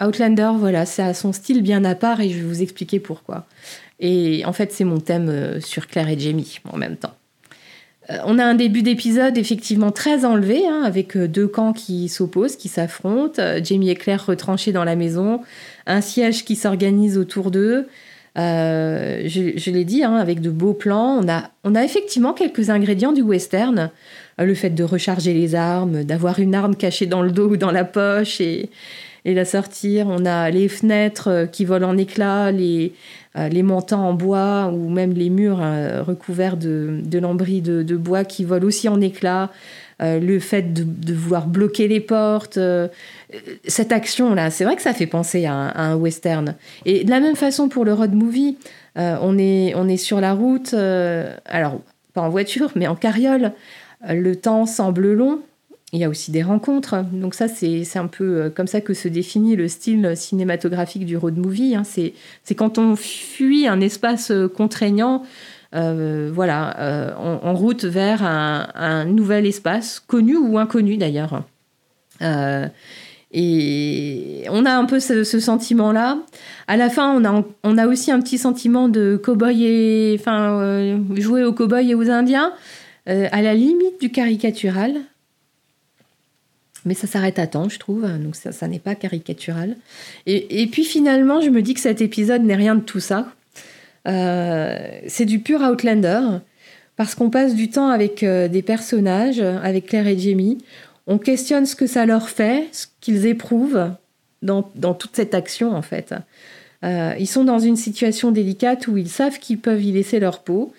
[0.02, 3.46] Outlander, voilà, ça a son style bien à part et je vais vous expliquer pourquoi.
[4.00, 7.14] Et en fait, c'est mon thème euh, sur Claire et Jamie en même temps.
[8.10, 12.10] Euh, on a un début d'épisode effectivement très enlevé, hein, avec euh, deux camps qui
[12.10, 15.42] s'opposent, qui s'affrontent, Jamie et Claire retranchés dans la maison,
[15.88, 17.88] un siège qui s'organise autour d'eux.
[18.36, 21.18] je, l'ai dit, hein, avec de beaux plans.
[21.24, 23.90] On a, on a effectivement quelques ingrédients du western.
[24.38, 27.72] le fait de recharger les armes, d'avoir une arme cachée dans le dos ou dans
[27.72, 28.70] la poche et,
[29.26, 30.08] et la sortir.
[30.08, 32.94] On a les fenêtres euh, qui volent en éclats, les,
[33.36, 38.24] euh, les montants en bois ou même les murs euh, recouverts de, lambris de, bois
[38.24, 39.52] qui volent aussi en éclats.
[40.00, 42.60] le fait de, vouloir bloquer les portes,
[43.66, 46.56] cette action-là, c'est vrai que ça fait penser à un, western.
[46.86, 48.58] Et de la même façon pour le road movie,
[48.98, 50.74] on, est, on est sur la route,
[51.46, 51.80] alors
[52.14, 53.54] pas en voiture, mais en carriole.
[54.08, 55.40] Le temps semble long,
[55.96, 57.04] il y a aussi des rencontres.
[57.14, 61.18] Donc ça, c'est un peu euh, comme ça que se définit le style cinématographique du
[61.18, 61.76] road movie.
[61.76, 61.84] Hein.
[61.86, 65.24] C'est quand on fuit un espace euh, contraignant,
[65.74, 71.44] euh, voilà, en, route vers un, nouvel espace, connu ou inconnu d'ailleurs.
[72.22, 72.72] et
[74.50, 76.20] on a un peu ce, sentiment-là.
[76.68, 80.18] À la fin, on a, on a aussi un petit sentiment de cow-boy et...
[80.18, 82.54] Enfin, jouer aux cow-boys et aux indiens,
[83.06, 85.02] à la limite du caricatural
[86.86, 89.76] mais ça s'arrête à temps, je trouve, donc ça, n'est pas caricatural.
[90.28, 93.34] Et, puis finalement, je me dis que cet épisode n'est rien de tout ça.
[94.08, 96.22] Euh, c'est du pur Outlander,
[96.96, 100.60] parce qu'on passe du temps avec euh, des personnages, avec Claire et Jamie.
[101.08, 103.92] On questionne ce que ça leur fait, ce qu'ils éprouvent
[104.44, 106.14] dans, toute cette action, en fait.
[106.84, 110.44] Euh, ils sont dans une situation délicate où ils savent qu'ils peuvent y laisser leur
[110.44, 110.72] peau.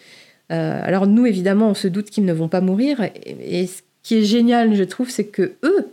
[0.50, 3.02] alors nous, évidemment, on se doute qu'ils ne vont pas mourir.
[3.02, 5.88] Et, et ce qui est génial, je trouve, c'est que eux,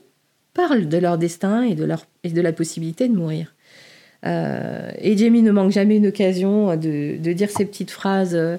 [0.53, 3.53] parlent de leur destin et de, leur, et de la possibilité de mourir.
[4.25, 8.57] Euh, et Jamie ne manque jamais une occasion de, de dire ces petites phrases euh,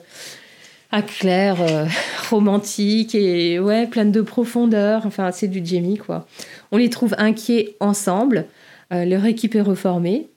[0.90, 1.86] à clair, euh,
[2.30, 5.06] romantiques et ouais, pleines de profondeur.
[5.06, 6.26] Enfin, c'est du Jamie, quoi.
[6.72, 8.46] On les trouve inquiets ensemble.
[8.90, 10.28] leur équipe est reformée.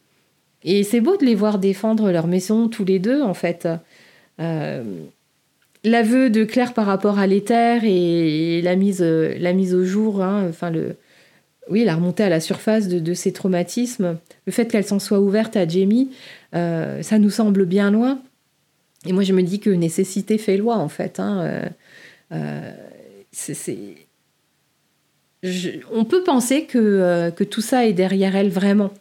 [0.64, 3.68] Et c'est beau de les voir défendre leur maison tous les deux, en fait.
[5.84, 10.46] L'aveu de Claire par rapport à l'éther et la mise, la mise au jour, hein,
[10.50, 10.96] enfin le,
[11.70, 15.56] oui, la remontée à la surface de, ces traumatismes, le fait qu'elle s'en soit ouverte
[15.56, 16.12] à Jamie,
[16.56, 18.20] euh, ça nous semble bien loin.
[19.06, 21.20] Et moi, je me dis que nécessité fait loi, en fait.
[21.20, 21.42] Hein.
[21.42, 21.66] Euh,
[22.34, 22.72] euh,
[25.94, 28.92] on peut penser que, tout ça est derrière elle vraiment.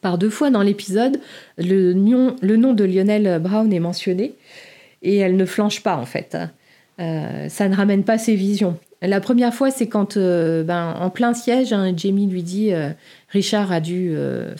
[0.00, 1.20] Par deux fois dans l'épisode,
[1.58, 4.34] le, le, nom de Lionel Brown est mentionné
[5.02, 6.36] et elle ne flanche pas, en fait.
[6.98, 8.78] ça ne ramène pas ses visions.
[9.02, 12.90] La première fois, c'est quand, euh, ben, en plein siège, hein, Jamie lui dit euh,
[13.28, 14.54] Richard a dû, euh,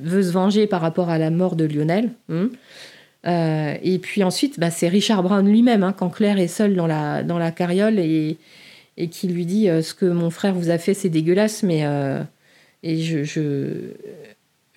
[0.00, 2.10] veut se venger par rapport à la mort de Lionel.
[2.28, 2.50] Hein.
[3.24, 7.24] et puis ensuite, ben, c'est Richard Brown lui-même, hein, quand Claire est seule dans la,
[7.24, 8.38] dans la carriole et,
[8.96, 11.84] et qui lui dit Ce que mon frère vous a fait, c'est dégueulasse, mais.
[12.82, 13.24] et je.
[13.24, 13.92] je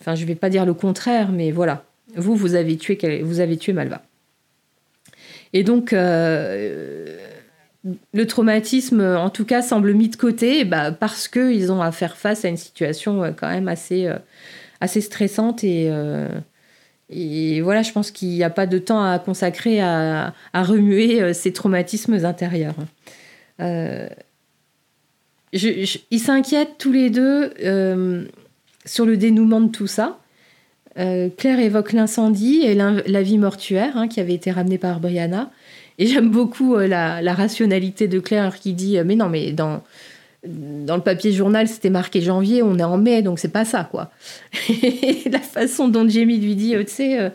[0.02, 1.86] enfin, je vais pas dire le contraire, mais voilà.
[2.16, 4.02] Vous, vous avez tué, vous avez tué Malva.
[5.54, 5.94] Et donc
[8.14, 12.16] le traumatisme, en tout cas, semble mis de côté bah, parce qu'ils ont à faire
[12.16, 14.18] face à une situation euh, quand même assez, euh,
[14.80, 15.64] assez stressante.
[15.64, 16.30] Et, euh,
[17.10, 21.52] et voilà, je pense qu'il n'y a pas de temps à consacrer à, remuer ces
[21.52, 22.76] traumatismes intérieurs.
[23.60, 24.10] ils
[26.20, 27.54] s'inquiètent tous les deux
[28.86, 30.20] sur le dénouement de tout ça.
[30.96, 35.52] Claire évoque l'incendie et la vie mortuaire hein, qui avait été ramenée par Brianna.
[36.00, 39.84] Et j'aime beaucoup la, la, rationalité de Claire qui dit Mais non, mais dans,
[40.46, 43.88] dans le papier journal, c'était marqué janvier, on est en mai, donc c'est pas ça,
[43.90, 44.12] quoi.
[44.70, 47.30] Et la façon dont Jamie lui dit, euh, tu sais, euh,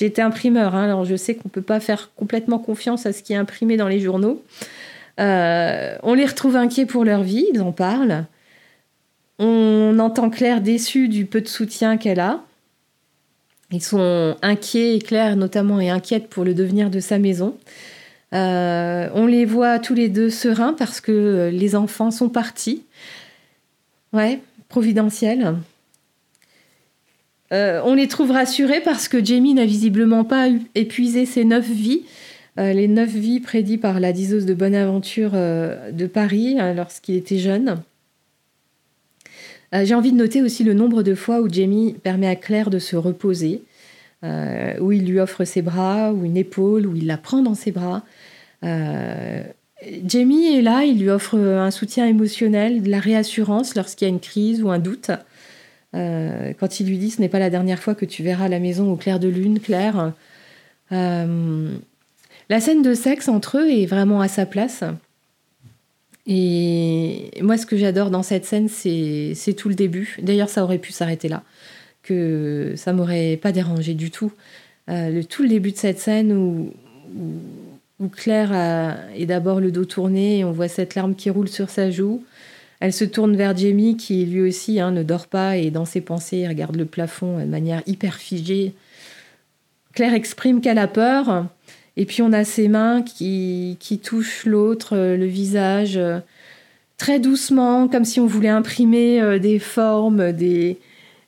[0.00, 3.34] été imprimeur, hein, alors je sais qu'on peut pas faire complètement confiance à ce qui
[3.34, 4.42] est imprimé dans les journaux.
[5.20, 8.24] Euh, on les retrouve inquiets pour leur vie, ils en parlent.
[9.38, 12.42] On entend Claire déçue du peu de soutien qu'elle a.
[13.70, 17.54] Ils sont inquiets, Claire notamment est inquiète pour le devenir de sa maison.
[18.34, 22.82] Euh, on les voit tous les deux sereins parce que les enfants sont partis.
[24.12, 25.56] Ouais, providentiel.
[27.52, 32.02] Euh, on les trouve rassurés parce que Jamie n'a visiblement pas épuisé ses neuf vies,
[32.58, 37.80] euh, les neuf vies prédites par la diseuse de Bonaventure de Paris lorsqu'il était jeune.
[39.72, 42.78] J'ai envie de noter aussi le nombre de fois où Jamie permet à Claire de
[42.78, 43.62] se reposer,
[44.22, 47.70] où il lui offre ses bras, ou une épaule, où il la prend dans ses
[47.70, 48.02] bras,
[48.64, 49.42] euh,
[50.04, 54.14] Jamie est là, il lui offre un soutien émotionnel, de la réassurance lorsqu'il y a
[54.14, 55.10] une crise ou un doute.
[55.94, 58.58] Euh, quand il lui dit ce n'est pas la dernière fois que tu verras la
[58.58, 60.12] maison au clair de lune, Claire.
[60.92, 61.74] Euh,
[62.48, 64.82] la scène de sexe entre eux est vraiment à sa place.
[66.26, 70.16] Et moi, ce que j'adore dans cette scène, c'est tout le début.
[70.20, 71.44] D'ailleurs, ça aurait pu s'arrêter là,
[72.06, 74.32] que ça m'aurait pas dérangé du tout.
[74.88, 76.72] le, tout le début de cette scène où
[77.98, 78.52] où Claire
[79.14, 82.22] est d'abord le dos tourné et on voit cette larme qui roule sur sa joue.
[82.80, 86.02] Elle se tourne vers Jamie qui lui aussi hein, ne dort pas et dans ses
[86.02, 88.74] pensées regarde le plafond de manière hyper figée.
[89.94, 91.46] Claire exprime qu'elle a peur
[91.96, 95.98] et puis on a ses mains qui, qui touchent l'autre, le visage,
[96.98, 100.78] très doucement, comme si on voulait imprimer euh, des formes, des,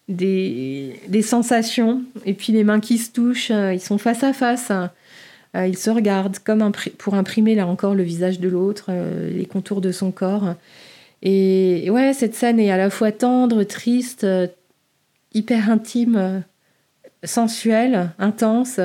[0.09, 2.03] des, sensations.
[2.25, 4.71] Et puis les mains qui se touchent, euh, ils sont face à face.
[4.71, 9.47] Euh, il se regarde comme pour imprimer là encore le visage de l'autre, euh, les
[9.47, 10.55] contours de son corps.
[11.23, 14.25] Et ouais, cette scène est à la fois tendre, triste,
[15.35, 16.45] hyper intime,
[17.25, 18.79] sensuelle, intense.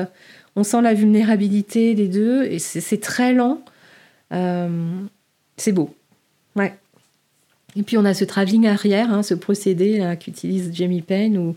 [0.56, 3.60] On sent la vulnérabilité des deux et c'est très lent.
[5.56, 5.94] c'est beau.
[6.56, 6.74] Ouais.
[7.76, 11.56] Et puis on a ce travelling arrière, hein, ce procédé qu'utilise Jamie Payne où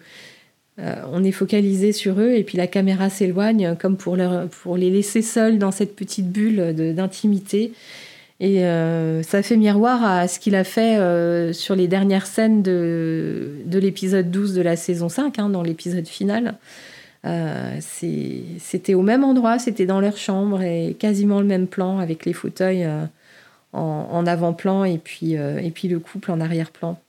[0.80, 4.15] euh, on est focalisé sur eux et puis la caméra s'éloigne comme pour,
[4.61, 7.72] pour les laisser seuls dans cette petite bulle d'intimité.
[8.39, 12.61] Et euh, ça fait miroir à ce qu'il a fait euh, sur les dernières scènes
[12.61, 16.55] de, de l'épisode 12 de la saison 5, hein, dans l'épisode final.
[17.80, 22.34] c'était au même endroit, c'était dans leur chambre et quasiment le même plan avec les
[22.34, 22.88] fauteuils
[23.74, 26.99] en, avant-plan et puis, et puis le couple en arrière-plan.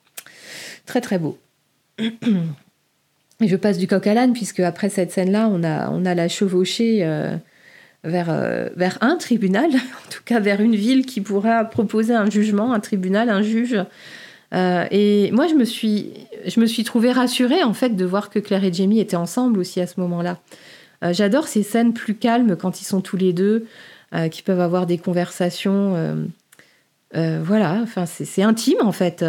[0.86, 1.38] Très très beau.
[3.46, 6.28] je passe du coq à l'âne, puisque après cette scène-là, on a, on a la
[6.28, 7.36] chevauchée euh,
[8.04, 12.28] vers, euh, vers un tribunal, en tout cas vers une ville qui pourra proposer un
[12.28, 13.76] jugement, un tribunal, un juge.
[14.54, 16.12] Euh, et moi, je me, suis,
[16.46, 19.58] je me suis trouvée rassurée, en fait, de voir que Claire et Jamie étaient ensemble
[19.60, 20.38] aussi à ce moment-là.
[21.12, 23.66] J'adore ces scènes plus calmes quand ils sont tous les deux,
[24.32, 26.26] qui peuvent avoir des conversations.
[27.14, 29.24] Voilà, enfin, c'est intime, en fait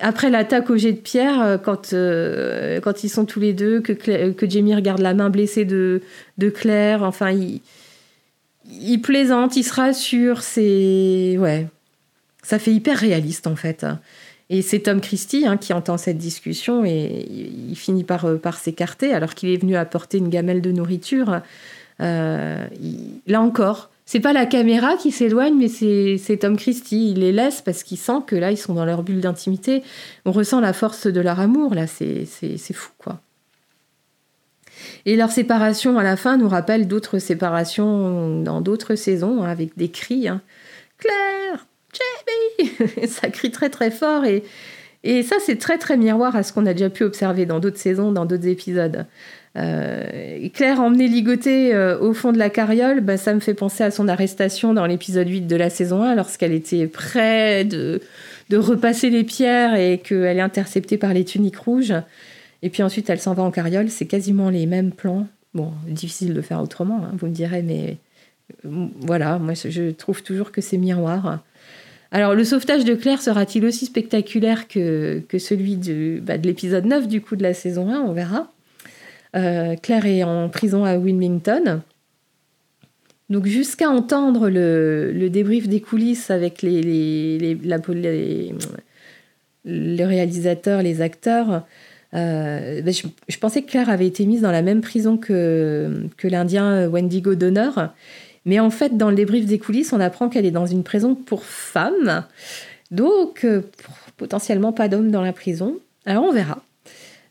[0.00, 3.80] après l'attaque au jet de pierre, euh, quand, euh, quand ils sont tous les deux,
[3.80, 6.02] que, Jamie regarde la main blessée de,
[6.38, 11.36] de Claire, enfin, il, plaisante, il se rassure, c'est.
[11.38, 11.66] Ouais.
[12.42, 13.86] Ça fait hyper réaliste en fait.
[14.48, 17.28] Et c'est Tom Christie hein, qui entend cette discussion et
[17.68, 21.40] il finit euh, par s'écarter alors qu'il est venu apporter une gamelle de nourriture.
[21.98, 22.60] là
[23.28, 27.12] encore, c'est pas la caméra qui s'éloigne, mais c'est Tom Christie.
[27.12, 29.84] Il les laisse parce qu'il sent que là, ils sont dans leur bulle d'intimité.
[30.24, 32.26] On ressent la force de leur amour, là, c'est
[32.72, 33.20] fou, quoi.
[35.06, 39.78] Et leur séparation à la fin nous rappelle d'autres séparations dans d'autres saisons, hein, avec
[39.78, 40.26] des cris.
[40.26, 40.42] Hein.
[40.98, 41.68] Claire,
[42.58, 44.42] Jamie Ça crie très très fort et,
[45.04, 47.78] et ça, c'est très très miroir à ce qu'on a déjà pu observer dans d'autres
[47.78, 49.06] saisons, dans d'autres épisodes.
[49.56, 53.82] Euh, Claire emmenée ligotée euh, au fond de la carriole, bah, ça me fait penser
[53.82, 58.00] à son arrestation dans l'épisode 8 de la saison 1, lorsqu'elle était près de,
[58.52, 61.94] repasser les pierres et qu'elle est interceptée par les tuniques rouges.
[62.62, 63.88] Et puis ensuite, elle s'en va en carriole.
[63.90, 65.26] C'est quasiment les mêmes plans.
[65.54, 67.96] Bon, difficile de faire autrement, hein, vous me direz, mais
[68.64, 71.40] euh, voilà, moi je trouve toujours que c'est miroir.
[72.12, 76.84] Alors, le sauvetage de Claire sera-t-il aussi spectaculaire que, que celui de, bah, de l'épisode
[76.84, 78.52] 9 du coup de la saison 1 On verra.
[79.36, 81.82] Euh, Claire est en prison à Wilmington.
[83.28, 87.54] Donc jusqu'à entendre le, débrief des coulisses avec les, les,
[89.64, 91.64] les, réalisateurs, les acteurs,
[92.14, 96.26] euh, ben, je, pensais que Claire avait été mise dans la même prison que, que
[96.26, 97.92] l'Indien Wendigo d'honneur.
[98.46, 101.14] Mais en fait, dans le débrief des coulisses, on apprend qu'elle est dans une prison
[101.14, 102.24] pour femmes.
[102.90, 103.62] Donc, euh,
[104.16, 105.78] potentiellement pas d'hommes dans la prison.
[106.06, 106.62] Alors, on verra.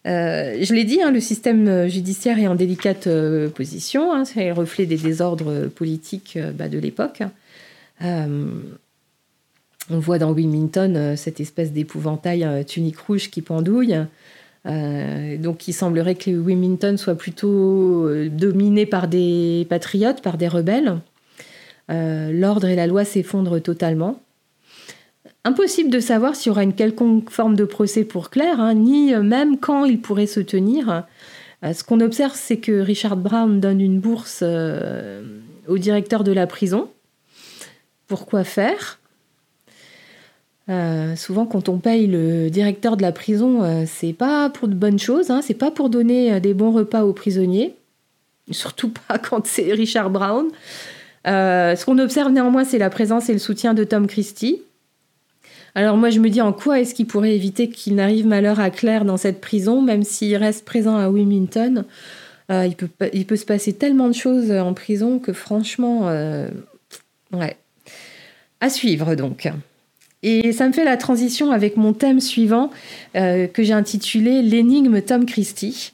[0.07, 4.13] Euh, je l'ai dit, hein, le système judiciaire est en délicate euh, position.
[4.13, 7.21] Hein, c'est le reflet des désordres politiques bah, de l'époque.
[8.01, 13.97] on voit dans Wilmington cette espèce d'épouvantail tunique rouge qui pendouille.
[14.65, 20.99] donc il semblerait que Wilmington soit plutôt dominé par des patriotes, par des rebelles.
[21.89, 24.21] L'ordre et la loi s'effondrent totalement.
[25.45, 29.13] Impossible de savoir s'il y aura une quelconque forme de procès pour Claire, hein, ni
[29.15, 31.05] même quand il pourrait se tenir.
[31.63, 35.21] Euh, ce qu'on observe, c'est que Richard Brown donne une bourse euh,
[35.67, 36.89] au directeur de la prison.
[38.07, 38.99] Pourquoi faire?
[40.69, 44.99] Euh, souvent, quand on paye le directeur de la prison, c'est pas pour de bonnes
[44.99, 47.75] choses, hein, c'est pas pour donner des bons repas aux prisonniers,
[48.51, 50.47] surtout pas quand c'est Richard Brown.
[51.25, 54.61] ce qu'on observe néanmoins, c'est la présence et le soutien de Tom Christie.
[55.76, 58.70] Alors moi je me dis en quoi est-ce qu'il pourrait éviter qu'il n'arrive malheur à
[58.70, 61.86] Claire dans cette prison, même s'il reste présent à Wilmington?
[62.51, 62.67] Euh,
[63.13, 66.47] il, peut, se passer tellement de choses en prison que franchement, euh,
[67.32, 67.55] ouais.
[68.59, 69.47] À suivre donc.
[70.24, 72.72] Et ça me fait la transition avec mon thème suivant
[73.15, 75.93] euh, que j'ai intitulé L'énigme Tom Christie.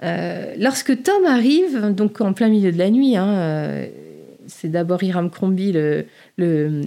[0.00, 3.84] lorsque Tom arrive, donc en plein milieu de la nuit, hein,
[4.62, 6.04] c'est d'abord Hiram Crombie, le,
[6.36, 6.82] le,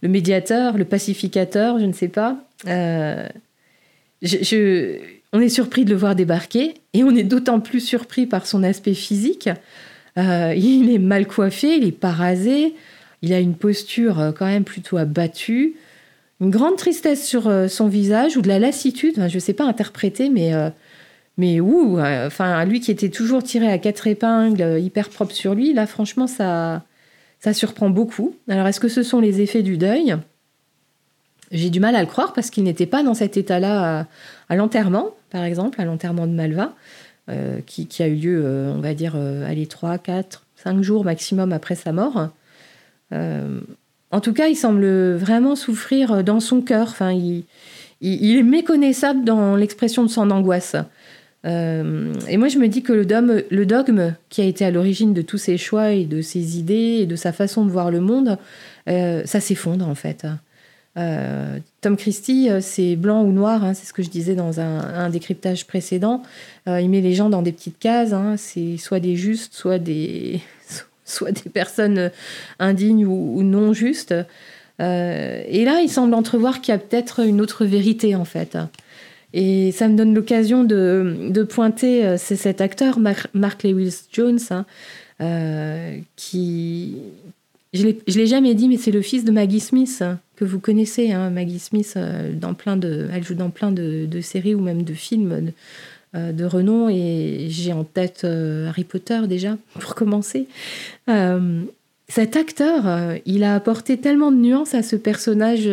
[0.00, 2.38] le, médiateur, le pacificateur, je ne sais pas.
[2.66, 3.28] Euh,
[4.22, 4.96] je,
[5.34, 8.62] on est surpris de le voir débarquer et on est d'autant plus surpris par son
[8.62, 9.50] aspect physique.
[10.16, 12.74] Euh, il est mal coiffé, il est pas rasé,
[13.20, 15.74] il a une posture euh, quand même plutôt abattue,
[16.40, 20.30] une grande tristesse sur son visage ou de la lassitude, je ne sais pas interpréter,
[20.30, 20.52] mais
[21.38, 25.72] mais ouh, enfin, lui qui était toujours tiré à quatre épingles, hyper propre sur lui,
[25.72, 26.82] là, franchement, ça,
[27.44, 28.34] ça surprend beaucoup.
[28.48, 30.16] Alors, est-ce que ce sont les effets du deuil?
[31.52, 34.06] J'ai du mal à le croire parce qu'il n'était pas dans cet état-là
[34.48, 36.72] à, l'enterrement, par exemple, à l'enterrement de Malva,
[37.28, 41.04] euh, qui, a eu lieu, euh, on va dire, euh, allez, 3, 4, 5 jours
[41.04, 42.30] maximum après sa mort.
[43.12, 46.88] en tout cas, il semble vraiment souffrir dans son cœur.
[46.88, 47.44] Enfin, il
[48.00, 50.76] est méconnaissable dans l'expression de son angoisse.
[51.44, 55.22] Euh, et moi, je me dis que le dogme, qui a été à l'origine de
[55.22, 58.38] tous ses choix et de ses idées et de sa façon de voir le monde,
[58.88, 60.26] euh, ça s'effondre en fait.
[60.96, 65.10] Euh, Tom Christie, c'est blanc ou noir, hein, c'est ce que je disais dans un,
[65.10, 66.22] décryptage précédent.
[66.66, 70.40] il met les gens dans des petites cases, hein, c'est soit des justes, soit des,
[71.04, 72.10] soit des personnes
[72.58, 74.14] indignes ou non justes.
[74.78, 78.56] et là, il semble entrevoir qu'il y a peut-être une autre vérité en fait.
[79.36, 84.64] Et ça me donne l'occasion de, pointer, euh, c'est cet acteur, Mark Lewis Jones, hein,
[85.20, 86.94] euh, qui.
[87.72, 90.60] Je ne l'ai jamais dit, mais c'est le fils de Maggie Smith, hein, que vous
[90.60, 91.10] connaissez.
[91.10, 94.84] Hein, Maggie Smith, euh, dans plein de, elle joue dans plein de, séries ou même
[94.84, 95.50] de films
[96.14, 96.88] de, renom.
[96.88, 100.46] Et j'ai en tête Harry Potter déjà, pour commencer.
[102.06, 105.68] cet acteur, il a apporté tellement de nuances à ce personnage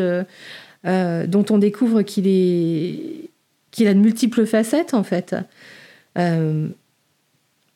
[0.84, 3.30] dont on découvre qu'il est
[3.72, 5.36] qu'il a de multiples facettes en fait.
[6.18, 6.68] Euh,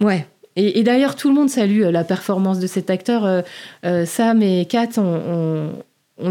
[0.01, 0.27] ouais.
[0.57, 3.43] Et, d'ailleurs, tout le monde salue euh, la performance de cet acteur.
[3.83, 5.73] Euh, Sam et Kat ont,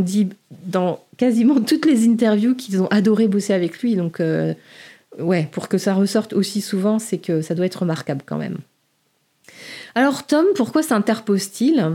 [0.01, 0.31] dit
[0.67, 3.97] dans quasiment toutes les interviews qu'ils ont adoré bosser avec lui.
[3.97, 4.23] Donc,
[5.19, 8.59] ouais, pour que ça ressorte aussi souvent, c'est que ça doit être remarquable quand même.
[9.95, 11.93] Alors, Tom, pourquoi s'interpose-t-il?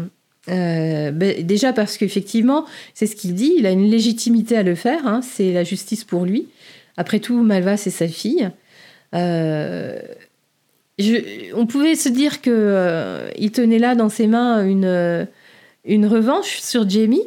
[0.48, 5.06] Ben, déjà parce qu'effectivement, c'est ce qu'il dit, il a une légitimité à le faire,
[5.06, 6.48] hein, c'est la justice pour lui.
[7.00, 8.50] Après tout, Malva, c'est sa fille.
[9.16, 9.98] Euh,
[11.56, 15.26] on pouvait se dire qu'il euh, tenait là dans ses mains une,
[15.86, 17.24] une revanche sur Jamie,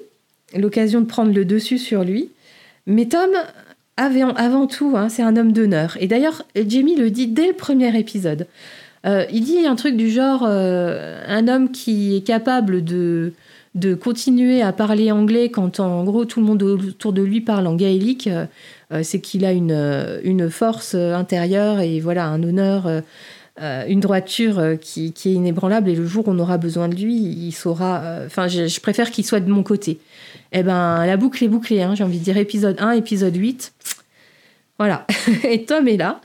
[0.54, 2.28] l'occasion de prendre le dessus sur lui.
[2.86, 3.30] Mais Tom
[3.96, 5.96] avant tout, hein, c'est un homme d'honneur.
[6.00, 8.46] Et d'ailleurs, Jamie le dit dès le premier épisode.
[9.06, 13.32] Euh, il dit un truc du genre un homme qui est capable de,
[13.74, 17.66] de continuer à parler anglais quand en gros tout le monde autour de lui parle
[17.66, 18.28] en gaélique.
[18.92, 22.88] Euh, c'est qu'il a une, euh, force euh, intérieure et voilà un honneur,
[23.60, 25.88] une droiture qui, est inébranlable.
[25.88, 28.02] Et le jour où on aura besoin de lui, il saura.
[28.26, 29.98] Enfin, je, préfère qu'il soit de mon côté.
[30.52, 31.82] Eh ben, la boucle est bouclée.
[31.82, 33.72] Hein, j'ai envie de dire épisode 1, épisode 8.
[34.78, 35.06] Voilà.
[35.44, 36.20] et Tom est là.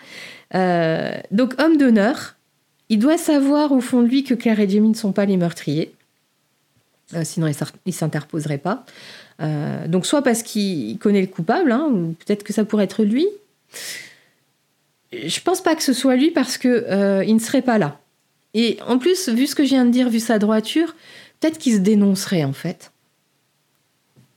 [1.31, 2.35] donc, homme d'honneur.
[2.89, 5.35] Il doit savoir au fond de lui que Claire et Jamie ne sont pas les
[5.35, 5.93] meurtriers.
[7.23, 7.55] sinon, il
[7.85, 8.85] ne s'interposerait pas.
[9.39, 13.27] Donc, soit parce qu'il connaît le coupable, hein, ou peut-être que ça pourrait être lui.
[15.13, 17.99] Je pense pas que ce soit lui parce que il ne serait pas là.
[18.53, 20.95] Et en plus, vu ce que je viens de dire, vu sa droiture,
[21.39, 22.91] peut-être qu'il se dénoncerait en fait.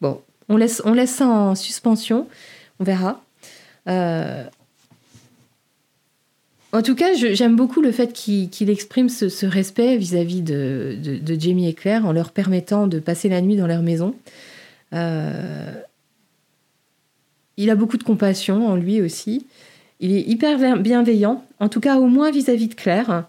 [0.00, 2.26] Bon, on laisse, on laisse ça en suspension,
[2.78, 3.22] on verra.
[3.88, 4.44] Euh,
[6.72, 10.96] en tout cas, j'aime beaucoup le fait qu'il exprime ce, respect vis-à-vis de,
[11.38, 14.14] Jamie et Claire en leur permettant de passer la nuit dans leur maison.
[14.92, 15.72] Euh,
[17.56, 19.46] il a beaucoup de compassion en lui aussi.
[20.00, 23.26] Il est hyper bienveillant, en tout cas au moins vis-à-vis de Claire.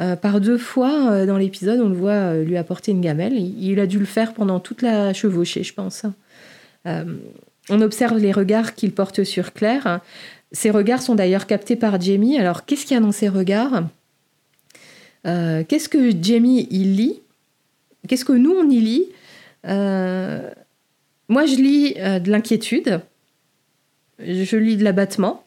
[0.00, 3.34] Euh, par deux fois dans l'épisode, on le voit lui apporter une gamelle.
[3.34, 6.06] Il, a dû le faire pendant toute la chevauchée, je pense.
[6.86, 10.00] on observe les regards qu'il porte sur Claire.
[10.54, 12.38] Ces regards sont d'ailleurs captés par Jamie.
[12.38, 13.82] Alors, qu'est-ce qu'il y a dans ces regards?
[15.26, 17.20] Euh, Qu'est-ce que Jamie il lit?
[18.08, 19.06] Qu'est-ce que nous on y lit?
[19.66, 20.50] Euh,
[21.34, 23.00] Moi, je lis euh, de l'inquiétude.
[24.20, 25.42] Je lis de l'abattement.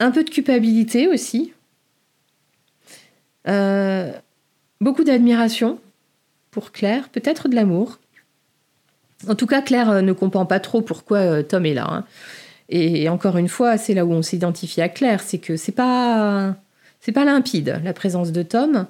[0.00, 1.52] Un peu de culpabilité aussi.
[4.80, 5.78] beaucoup d'admiration
[6.50, 7.98] pour Claire, peut-être de l'amour.
[9.28, 11.86] En tout cas, Claire ne comprend pas trop pourquoi Tom est là.
[11.86, 12.04] Hein.
[12.70, 16.56] Et encore une fois, c'est là où on s'identifie à Claire, c'est que c'est pas
[17.12, 18.86] pas limpide la présence de Tom.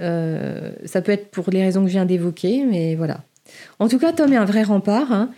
[0.00, 3.22] Euh, ça peut être pour les raisons que je viens d'évoquer, mais voilà.
[3.78, 5.12] En tout cas, Tom est un vrai rempart.
[5.12, 5.30] Hein.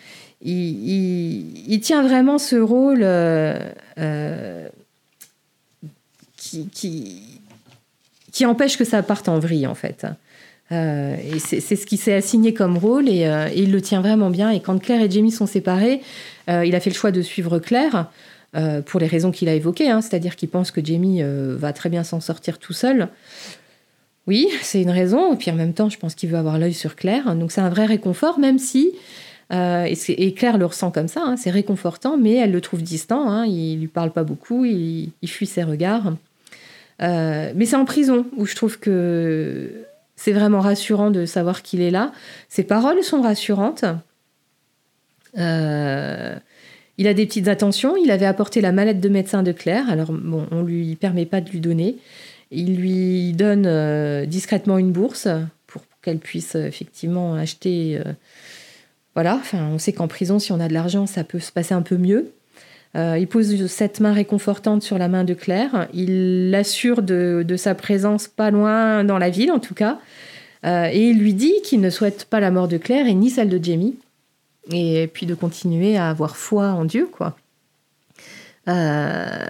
[0.43, 3.59] Il, tient vraiment ce rôle euh,
[3.99, 4.69] euh,
[6.37, 6.77] qui,
[8.45, 10.07] empêche que ça parte en vrille, en fait.
[10.71, 14.51] et c'est ce qui s'est assigné comme rôle et, il le tient vraiment bien.
[14.51, 16.03] Et quand Claire et Jamie sont séparés,
[16.49, 18.07] euh, il a fait le choix de suivre Claire.
[18.55, 21.73] Euh, pour les raisons qu'il a évoquées, hein, c'est-à-dire qu'il pense que Jamie euh, va
[21.73, 23.09] très bien s'en sortir tout seul.
[24.27, 25.35] Oui, c'est une raison.
[25.35, 27.35] Et puis en même temps, je pense qu'il veut avoir l'œil sur Claire.
[27.35, 28.93] Donc c'est un vrai réconfort, même si,
[29.51, 33.29] et, Claire le ressent comme ça, hein, c'est réconfortant, mais elle le trouve distant.
[33.31, 36.15] Hein, il lui parle pas beaucoup, il, fuit ses regards.
[37.01, 39.85] mais c'est en prison où je trouve que
[40.17, 42.13] c'est vraiment rassurant de savoir qu'il est là.
[42.49, 43.85] Ses paroles sont rassurantes.
[45.37, 46.37] Euh,
[46.97, 47.97] il a des petites attentions.
[47.97, 49.91] Il avait apporté la mallette de médecin de Claire.
[49.91, 51.97] Alors, bon, on lui permet pas de lui donner.
[52.53, 55.27] Il lui donne euh, discrètement une bourse
[55.67, 58.01] pour qu'elle puisse euh, effectivement acheter.
[59.15, 59.37] voilà.
[59.37, 61.83] Enfin, on sait qu'en prison, si on a de l'argent, ça peut se passer un
[61.83, 62.33] peu mieux.
[62.95, 65.89] il pose cette main réconfortante sur la main de Claire.
[65.95, 69.99] Il l'assure de, sa présence pas loin dans la ville, en tout cas.
[70.65, 73.49] et il lui dit qu'il ne souhaite pas la mort de Claire et ni celle
[73.49, 73.97] de Jamie
[74.71, 77.37] et puis de continuer à avoir foi en Dieu, quoi.
[78.69, 79.45] Euh,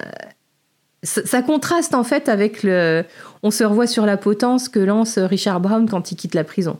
[1.02, 3.04] ça, contraste en fait avec le.
[3.42, 6.78] On se revoit sur la potence que lance Richard Brown quand il quitte la prison.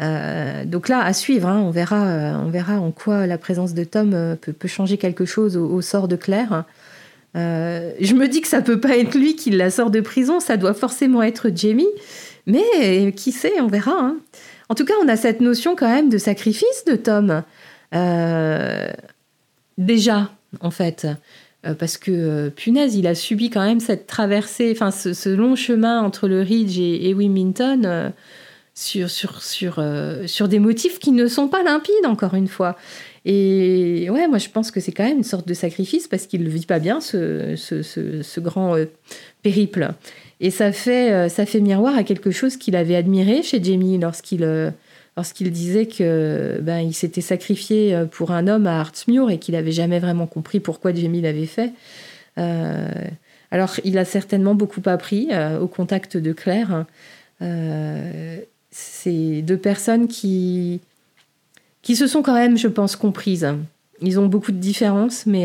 [0.00, 3.74] Euh, donc là, à suivre, hein, on, verra, euh, on verra en quoi la présence
[3.74, 6.64] de Tom peut, changer quelque chose au, sort de Claire.
[7.34, 10.56] je me dis que ça peut pas être lui qui la sort de prison, ça
[10.56, 11.90] doit forcément être Jamie.
[12.46, 13.94] Mais qui sait, on verra.
[13.96, 14.16] Hein.
[14.68, 17.42] En tout cas, on a cette notion quand même de sacrifice de Tom.
[17.94, 18.90] Euh,
[19.78, 21.14] déjà, en fait, euh,
[21.78, 26.00] parce que euh, punaise, il a subi quand même cette traversée, enfin ce, long chemin
[26.02, 28.12] entre le Ridge et, Wilmington
[28.74, 29.84] sur, sur, sur,
[30.26, 32.76] sur des motifs qui ne sont pas limpides, encore une fois.
[33.24, 36.42] Et ouais, moi je pense que c'est quand même une sorte de sacrifice parce qu'il
[36.42, 38.76] ne vit pas bien ce, ce, ce, grand
[39.42, 39.90] périple.
[40.40, 44.72] Et ça fait, ça fait miroir à quelque chose qu'il avait admiré chez Jamie lorsqu'il
[45.16, 49.54] lorsqu'il disait que ben, il s'était sacrifié euh, pour un homme à Hartsmuir et qu'il
[49.54, 51.72] n'avait jamais vraiment compris pourquoi Jamie l'avait fait.
[52.38, 52.88] Euh,
[53.50, 56.86] alors, il a certainement beaucoup appris euh, au contact de Claire.
[58.70, 60.80] c'est deux personnes qui,
[61.82, 63.46] qui se sont quand même, je pense, comprises.
[64.00, 65.42] Ils ont beaucoup de différences, mais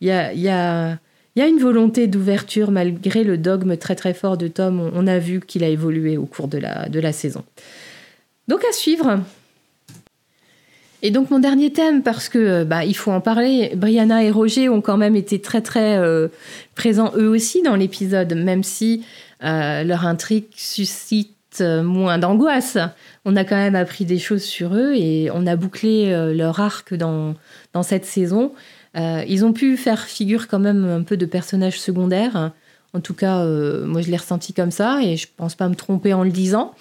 [0.00, 0.98] il y a, y, a,
[1.34, 4.80] y, a, une volonté d'ouverture malgré le dogme très très fort de Tom.
[4.80, 7.44] On, on a vu qu'il a évolué au cours de la, de la saison.
[8.48, 9.20] Donc à suivre.
[11.02, 14.68] Et donc mon dernier thème, parce que bah, il faut en parler, Brianna et Roger
[14.68, 16.28] ont quand même été très très euh,
[16.74, 19.04] présents eux aussi dans l'épisode, même si
[19.44, 21.30] euh, leur intrigue suscite
[21.60, 22.78] euh, moins d'angoisse.
[23.24, 26.94] On a quand même appris des choses sur eux et on a bouclé leur arc
[26.94, 27.34] dans,
[27.72, 28.52] dans cette saison.
[28.94, 32.52] ils ont pu faire figure quand même un peu de personnages secondaires.
[32.94, 36.14] En tout cas, moi je l'ai ressenti comme ça et je pense pas me tromper
[36.14, 36.72] en le disant.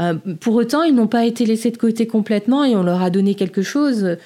[0.00, 3.10] Euh, pour autant, ils n'ont pas été laissés de côté complètement et on leur a
[3.10, 4.16] donné quelque chose.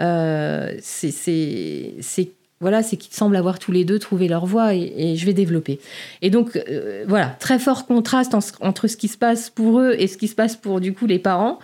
[0.00, 5.32] Euh, c'est voilà, qu'ils semblent avoir tous les deux trouvé leur voie et, je vais
[5.32, 5.78] développer.
[6.22, 10.08] Et donc, euh, voilà, très fort contraste entre ce qui se passe pour eux et
[10.08, 11.60] ce qui se passe pour, du coup, les parents.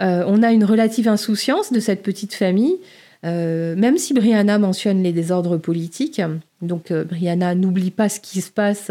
[0.00, 2.76] On a une relative insouciance de cette petite famille,
[3.24, 6.22] même si Brianna mentionne les désordres politiques.
[6.62, 8.90] Donc, Brianna n'oublie pas ce qui se passe,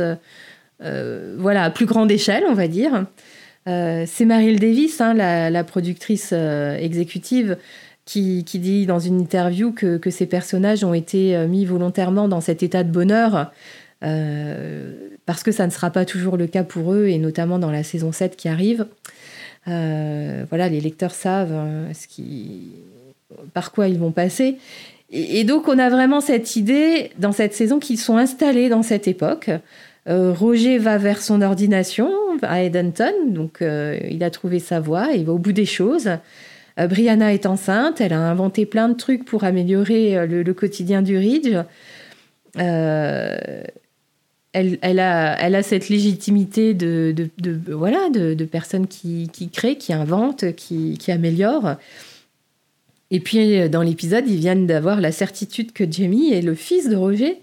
[0.79, 3.03] voilà, à plus grande échelle, on va dire.
[3.67, 7.57] C'est Meryl Davis, hein, la, productrice exécutive,
[8.07, 12.63] qui, dit dans une interview que, ces personnages ont été euh, mis volontairement dans cet
[12.63, 13.51] état de bonheur
[14.03, 14.93] euh,
[15.25, 17.83] parce que ça ne sera pas toujours le cas pour eux, et notamment dans la
[17.83, 18.87] saison 7 qui arrive.
[19.67, 21.53] Euh, voilà, les lecteurs savent
[21.93, 22.71] ce qui,
[23.53, 24.57] par quoi ils vont passer.
[25.09, 29.07] Et, donc on a vraiment cette idée dans cette saison qu'ils sont installés dans cette
[29.07, 29.49] époque.
[30.07, 32.09] Roger va vers son ordination
[32.41, 36.09] à Edenton, donc il a trouvé sa voie, il va au bout des choses.
[36.79, 41.01] Euh, Brianna est enceinte, elle a inventé plein de trucs pour améliorer euh, le, quotidien
[41.01, 41.55] du Ridge.
[42.57, 43.63] Euh,
[44.53, 47.29] elle, a, cette légitimité de,
[47.67, 51.75] voilà, de, personnes qui, créent, qui inventent, qui, améliorent.
[53.11, 56.95] Et puis, dans l'épisode, ils viennent d'avoir la certitude que Jamie est le fils de
[56.95, 57.37] Roger,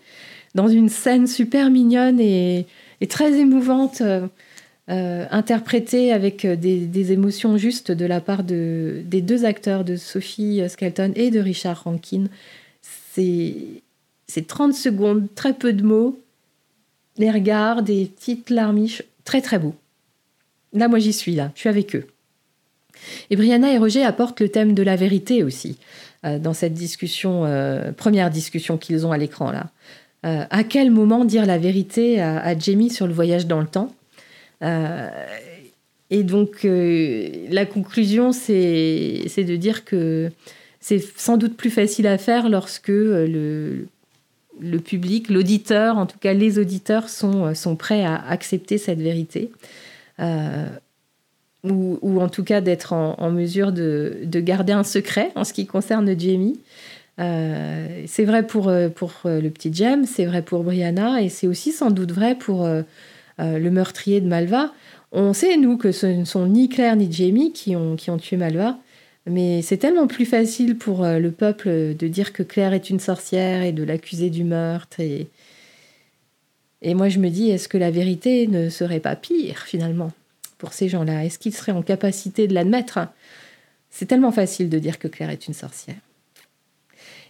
[0.54, 2.66] dans une scène super mignonne et
[3.08, 4.02] très émouvante.
[4.90, 9.96] Euh, interprété avec euh, des, émotions justes de la part de, des deux acteurs, de
[9.96, 12.24] Sophie Skelton et de Richard Rankin.
[13.14, 13.80] C'est
[14.46, 16.20] 30 secondes, très peu de mots,
[17.16, 19.74] les regards, des petites larmiches, très très beau.
[20.74, 22.06] Là, moi j'y suis, là, je suis avec eux.
[23.30, 25.78] Et Brianna et Roger apportent le thème de la vérité aussi,
[26.26, 27.44] euh, dans cette discussion,
[27.96, 29.70] première discussion qu'ils ont à l'écran là.
[30.24, 33.94] À quel moment dire la vérité à Jamie sur le voyage dans le temps
[34.64, 35.08] euh,
[36.10, 40.30] et donc, euh, la conclusion, c'est de dire que
[40.80, 43.86] c'est sans doute plus facile à faire lorsque euh,
[44.60, 49.50] le, public, l'auditeur, en tout cas les auditeurs, sont, sont prêts à accepter cette vérité.
[51.64, 55.66] ou, en tout cas d'être en, mesure de, de, garder un secret en ce qui
[55.66, 56.60] concerne Jamie.
[57.18, 61.90] C'est vrai pour, pour le petit Jem, c'est vrai pour Brianna, et c'est aussi sans
[61.90, 64.72] doute vrai pour euh, le meurtrier de Malva.
[65.12, 68.18] On sait, nous, que ce ne sont ni Claire ni Jamie qui ont, qui ont
[68.18, 68.78] tué Malva,
[69.26, 73.00] mais c'est tellement plus facile pour euh, le peuple de dire que Claire est une
[73.00, 75.00] sorcière et de l'accuser du meurtre.
[75.00, 80.12] Et moi, je me dis, est-ce que la vérité ne serait pas pire, finalement,
[80.58, 81.24] pour ces gens-là?
[81.24, 82.98] Est-ce qu'ils seraient en capacité de l'admettre?
[83.90, 85.96] C'est tellement facile de dire que Claire est une sorcière.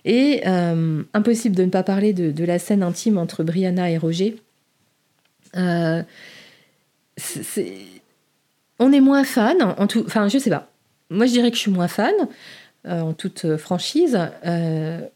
[0.05, 4.37] Et euh, impossible de ne pas parler de, la scène intime entre Brianna et Roger,
[5.57, 6.03] euh,
[8.79, 10.69] on est moins fan, en tout, enfin je sais pas.
[11.11, 12.13] Moi je dirais que je suis moins fan,
[12.87, 14.19] euh, en toute franchise.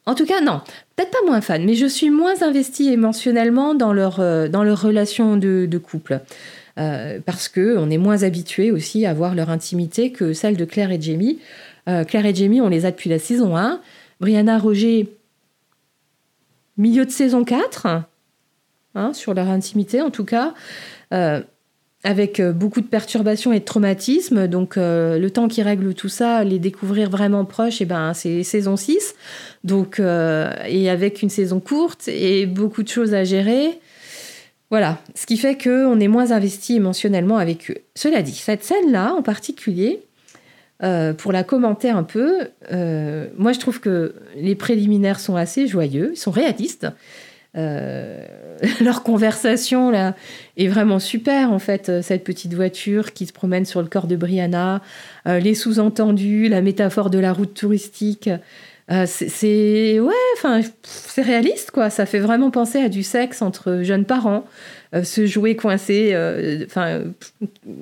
[0.07, 0.62] En tout cas, non,
[0.97, 4.18] peut-être pas moins fan, mais je suis moins investie émotionnellement dans leur,
[4.49, 6.20] dans relation de, couple.
[6.76, 10.93] parce que on est moins habitué aussi à voir leur intimité que celle de Claire
[10.93, 11.41] et Jamie.
[11.84, 13.82] Claire et Jamie, on les a depuis la saison 1.
[14.20, 15.16] Brianna Roger,
[16.76, 18.04] milieu de saison 4.
[18.94, 20.54] Hein, sur leur intimité en tout cas,
[21.12, 21.40] euh,
[22.02, 24.48] avec euh, beaucoup de perturbations et de traumatismes.
[24.48, 28.42] Donc euh, le temps qui règle tout ça, les découvrir vraiment proches, eh ben, c'est
[28.42, 29.14] saison 6.
[29.62, 33.78] Donc, et avec une saison courte et beaucoup de choses à gérer.
[34.70, 37.78] Voilà, ce qui fait qu'on est moins investi émotionnellement avec eux.
[37.94, 40.00] Cela dit, cette scène-là en particulier,
[40.80, 46.18] pour la commenter un peu, moi je trouve que les préliminaires sont assez joyeux, ils
[46.18, 46.86] sont réalistes.
[47.56, 48.26] Euh,
[48.80, 50.14] leur conversation là
[50.56, 54.06] est vraiment super en fait euh, cette petite voiture qui se promène sur le corps
[54.06, 54.82] de Brianna
[55.26, 58.30] euh, les sous-entendus la métaphore de la route touristique.
[59.04, 61.90] C'est ouais enfin c'est réaliste quoi.
[61.90, 64.44] Ça fait vraiment penser à du sexe entre jeunes parents.
[64.44, 67.03] euh, ce jouet coincé, euh, enfin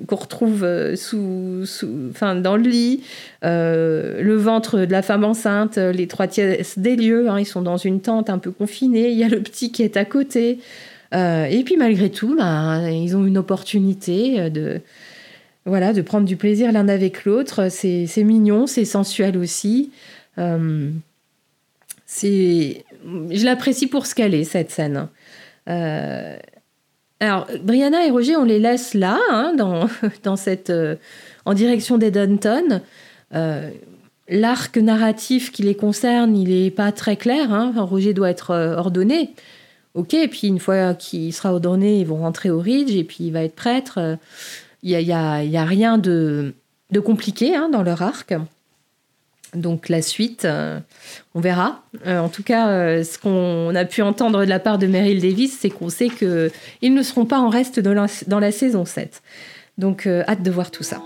[0.07, 1.63] qu'on retrouve euh, sous,
[2.09, 3.03] enfin dans le lit,
[3.43, 7.29] le ventre de la femme enceinte, les trois tiers des lieux.
[7.29, 9.09] Hein, ils sont dans une tente un peu confinée.
[9.09, 10.59] Il y a le petit qui est à côté.
[11.13, 14.81] et puis malgré tout, ben, ils ont une opportunité de
[15.65, 17.69] voilà, de prendre du plaisir l'un avec l'autre.
[17.69, 19.91] C'est mignon, c'est sensuel aussi.
[20.37, 20.91] je
[23.45, 25.07] l'apprécie pour ce qu'elle est cette scène.
[27.19, 29.89] Alors, Brianna et Roger, on les laisse là, hein, dans,
[30.23, 30.95] dans cette, euh,
[31.45, 32.81] en direction d'Edenton.
[33.33, 33.71] Euh,
[34.29, 37.51] l'arc narratif qui les concerne, il n'est pas très clair.
[37.51, 37.73] Hein.
[37.75, 39.33] Roger doit être euh, ordonné.
[39.95, 43.17] Ok, et puis une fois qu'il sera ordonné, ils vont rentrer au Ridge et puis
[43.21, 44.17] il va être prêtre.
[44.83, 46.53] Il n'y a, y a, rien de,
[46.91, 48.35] de compliqué hein, dans leur arc.
[49.55, 50.47] Donc la suite,
[51.33, 51.83] on verra.
[52.05, 55.69] en tout cas, ce qu'on a pu entendre de la part de Meryl Davis, c'est
[55.69, 57.93] qu'on sait qu'ils ne seront pas en reste dans
[58.39, 59.21] la, saison 7.
[59.77, 61.01] Donc hâte de voir tout ça.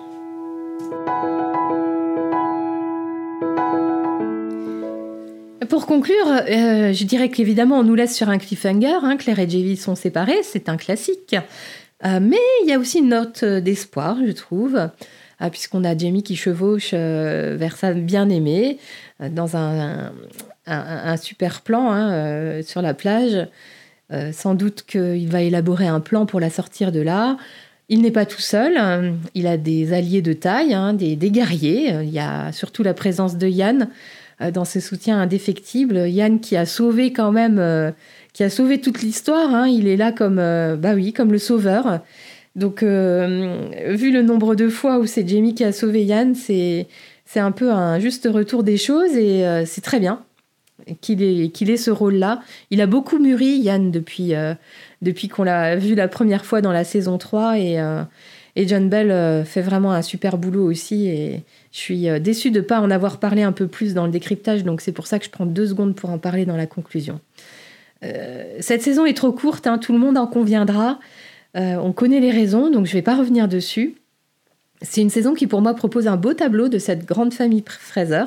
[5.72, 8.98] Pour conclure, euh, je dirais qu'évidemment, on nous laisse sur un cliffhanger.
[9.04, 11.34] Hein, Claire et Javis sont séparés, c'est un classique.
[12.04, 14.88] Euh, mais il y a aussi une note d'espoir, je trouve, euh,
[15.50, 18.78] puisqu'on a Jamie qui chevauche vers sa bien-aimée
[19.20, 20.12] dans un,
[21.18, 23.48] super plan hein, sur la plage.
[24.32, 27.38] sans doute qu'il va élaborer un plan pour la sortir de là.
[27.90, 29.16] Il n'est pas tout seul, hein.
[29.36, 31.90] il a des alliés de taille, des, des, guerriers.
[32.04, 33.90] Il y a surtout la présence de Yann,
[34.42, 36.10] euh, dans ses soutiens indéfectibles.
[36.10, 37.92] Yann qui a sauvé quand même, euh,
[38.34, 39.54] qui a sauvé toute l'histoire.
[39.54, 39.68] Hein.
[39.68, 42.00] il est là comme, euh, bah oui, comme le sauveur.
[42.56, 46.88] Donc, vu le nombre de fois où c'est Jamie qui a sauvé Yann, c'est
[47.36, 50.24] un peu un juste retour des choses et c'est très bien
[51.00, 52.42] qu'il ait, ait ce rôle-là.
[52.72, 54.34] Il a beaucoup mûri, Yann, depuis,
[55.02, 57.78] depuis qu'on l'a vu la première fois dans la saison 3 et,
[58.58, 62.60] et John Bell fait vraiment un super boulot aussi et, je suis euh, déçue de
[62.60, 65.20] ne pas en avoir parlé un peu plus dans le décryptage, donc c'est pour ça
[65.20, 67.20] que je prends deux secondes pour en parler dans la conclusion.
[68.04, 71.00] Euh, cette saison est trop courte, hein, tout le monde en conviendra.
[71.56, 73.96] Euh, on connaît les raisons, donc je ne vais pas revenir dessus.
[74.82, 78.26] C'est une saison qui pour moi propose un beau tableau de cette grande famille Fraser.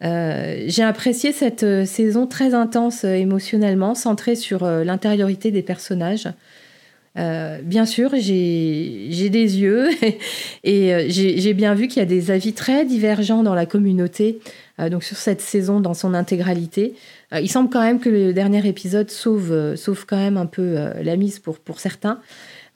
[0.00, 6.28] J'ai apprécié cette saison très intense émotionnellement, centrée sur l'intériorité des personnages.
[7.16, 9.90] Euh, bien sûr, j'ai des yeux
[10.64, 14.40] et euh, j'ai bien vu qu'il y a des avis très divergents dans la communauté,
[14.80, 16.94] euh, donc sur cette saison dans son intégralité.
[17.40, 21.16] Il semble quand même que le dernier épisode sauve, sauve quand même un peu la
[21.16, 22.20] mise pour, pour certains.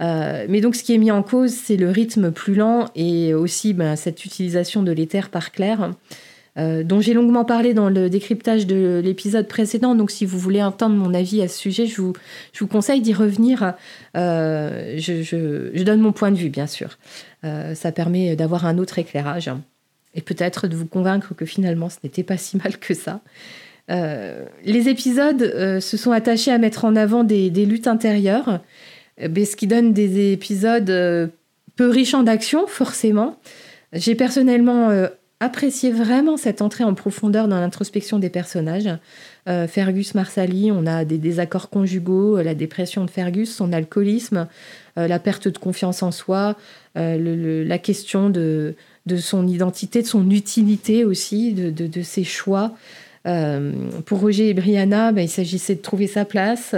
[0.00, 3.74] mais donc, ce qui est mis en cause, c'est le rythme plus lent et aussi
[3.74, 5.90] ben, cette utilisation de l'éther par Claire.
[6.58, 9.94] Euh, dont j'ai longuement parlé dans le décryptage de l'épisode précédent.
[9.94, 12.14] Donc, si vous voulez entendre mon avis à ce sujet, je vous,
[12.52, 13.74] je vous conseille d'y revenir.
[14.16, 16.98] Euh, je, donne mon point de vue, bien sûr.
[17.44, 19.50] Euh, ça permet d'avoir un autre éclairage
[20.14, 23.20] et peut-être de vous convaincre que finalement, ce n'était pas si mal que ça.
[23.88, 28.60] Les épisodes se sont attachés à mettre en avant des, luttes intérieures,
[29.18, 31.30] ce qui donne des épisodes
[31.76, 33.38] peu riches en action, forcément.
[33.92, 35.08] J'ai personnellement
[35.40, 38.90] apprécié vraiment cette entrée en profondeur dans l'introspection des personnages.
[39.48, 44.48] Euh, Fergus Marsali, on a des désaccords conjugaux, euh, la dépression de Fergus, son alcoolisme,
[44.98, 46.56] euh, la perte de confiance en soi,
[46.96, 48.74] la question de,
[49.18, 52.74] son identité, de son utilité aussi, de, ses choix.
[53.24, 56.74] Pour Roger et Brianna, ben, il s'agissait de trouver sa place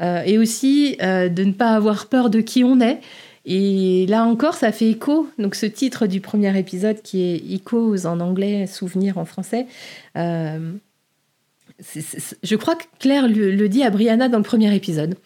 [0.00, 3.00] et aussi de ne pas avoir peur de qui on est
[3.46, 5.28] et là encore, ça fait écho.
[5.38, 9.66] Donc, ce titre du premier épisode qui est Echoes en anglais, souvenir en français.
[10.16, 10.72] Euh,
[12.42, 15.16] je crois que Claire le, dit à Brianna dans le premier épisode.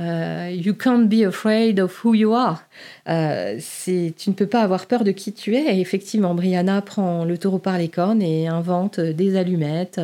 [0.00, 2.62] Euh, you can't be afraid of who you are.
[3.08, 5.80] Euh, tu ne peux pas avoir peur de qui tu es.
[5.80, 10.00] Effectivement, Brianna prend le taureau par les cornes et invente des allumettes,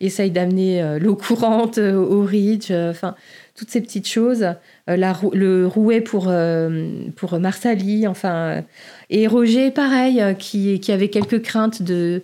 [0.00, 2.70] essaye d'amener l'eau courante au ridge.
[2.70, 3.14] Enfin,
[3.54, 4.42] toutes ces petites choses,
[4.88, 8.62] euh, la, le rouet pour, euh, pour Marsali, enfin,
[9.10, 12.22] et Roger, pareil, euh, qui, qui avait quelques craintes de,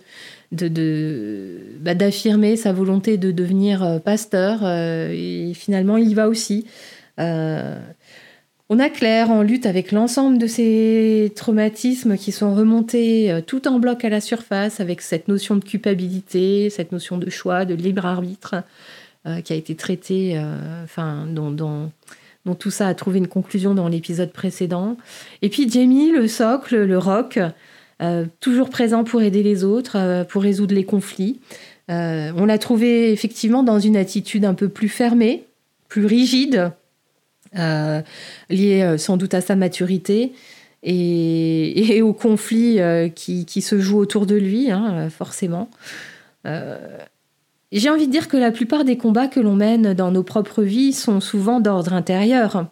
[0.51, 6.65] de, bah, d'affirmer sa volonté de devenir pasteur, et finalement il y va aussi.
[7.17, 13.79] on a Claire en lutte avec l'ensemble de ces traumatismes qui sont remontés tout en
[13.79, 18.05] bloc à la surface, avec cette notion de culpabilité, cette notion de choix, de libre
[18.05, 18.55] arbitre.
[19.27, 21.91] Euh, qui a été traité, euh, enfin, dont, dont,
[22.55, 24.97] tout ça a trouvé une conclusion dans l'épisode précédent.
[25.43, 27.37] Et puis Jamie, le socle, le rock,
[28.01, 31.39] euh, toujours présent pour aider les autres, pour résoudre les conflits.
[31.89, 35.45] on l'a trouvé effectivement dans une attitude un peu plus fermée,
[35.89, 36.71] plus rigide,
[37.53, 40.31] liée sans doute à sa maturité
[40.83, 42.79] et, aux conflits
[43.13, 45.69] qui, qui, se jouent autour de lui, hein, forcément.
[47.71, 50.61] J'ai envie de dire que la plupart des combats que l'on mène dans nos propres
[50.63, 52.65] vies sont souvent d'ordre intérieur.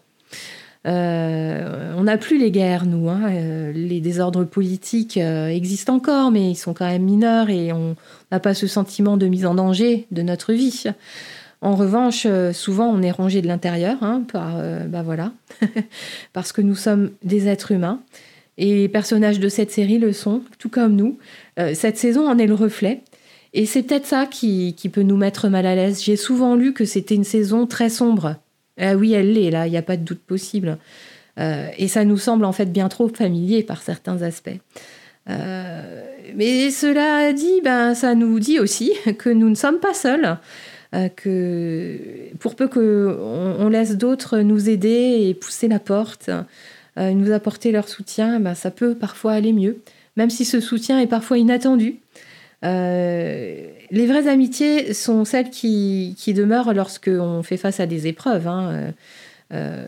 [0.87, 3.09] Euh, on n'a plus les guerres, nous.
[3.09, 3.21] Hein.
[3.29, 7.95] Euh, les désordres politiques euh, existent encore, mais ils sont quand même mineurs et on
[8.31, 10.85] n'a pas ce sentiment de mise en danger de notre vie.
[11.61, 14.55] En revanche, souvent on est rongé de l'intérieur, hein, par,
[14.87, 15.33] bah voilà,
[16.33, 17.99] parce que nous sommes des êtres humains.
[18.57, 21.17] Et les personnages de cette série le sont, tout comme nous.
[21.73, 23.01] cette saison en est le reflet.
[23.53, 26.01] Et c'est peut-être ça qui, peut nous mettre mal à l'aise.
[26.01, 28.35] J'ai souvent lu que c'était une saison très sombre.
[28.79, 30.77] Ah oui, elle l'est, là, il n'y a pas de doute possible.
[31.39, 34.59] Euh, et ça nous semble en fait bien trop familier par certains aspects.
[35.27, 40.37] mais cela dit, ben, ça nous dit aussi que nous ne sommes pas seuls.
[41.15, 41.97] que
[42.39, 46.29] pour peu qu'on on laisse d'autres nous aider et pousser la porte,
[46.97, 49.81] nous apporter leur soutien, ben, ça peut parfois aller mieux,
[50.17, 51.99] même si ce soutien est parfois inattendu.
[52.61, 58.47] Les vraies amitiés sont celles qui, qui demeurent lorsqu'on fait face à des épreuves.
[58.47, 58.93] Hein.
[59.53, 59.85] Euh,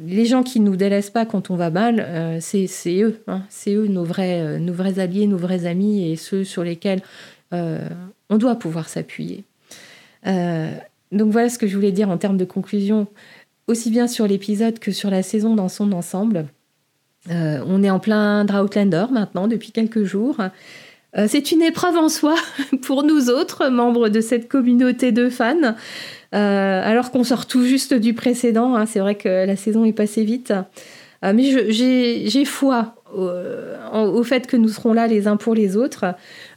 [0.00, 2.68] les gens qui nous délaissent pas quand on va mal, euh, c'est
[3.00, 3.42] eux, hein.
[3.48, 7.02] c'est eux nos vrais, euh, nos vrais alliés, nos vrais amis et ceux sur lesquels
[7.52, 9.44] on doit pouvoir s'appuyer.
[10.24, 13.06] donc voilà ce que je voulais dire en termes de conclusion,
[13.68, 16.46] aussi bien sur l'épisode que sur la saison dans son ensemble.
[17.30, 20.38] on est en plein Droughtlander maintenant depuis quelques jours.
[21.28, 22.34] C'est une épreuve en soi
[22.82, 25.74] pour nous autres, membres de cette communauté de fans.
[26.34, 28.74] Euh, alors qu'on sort tout juste du précédent.
[28.74, 30.52] Hein, c'est vrai que la saison est passée vite.
[31.24, 36.04] Euh, mais j'ai foi au, fait que nous serons là les uns pour les autres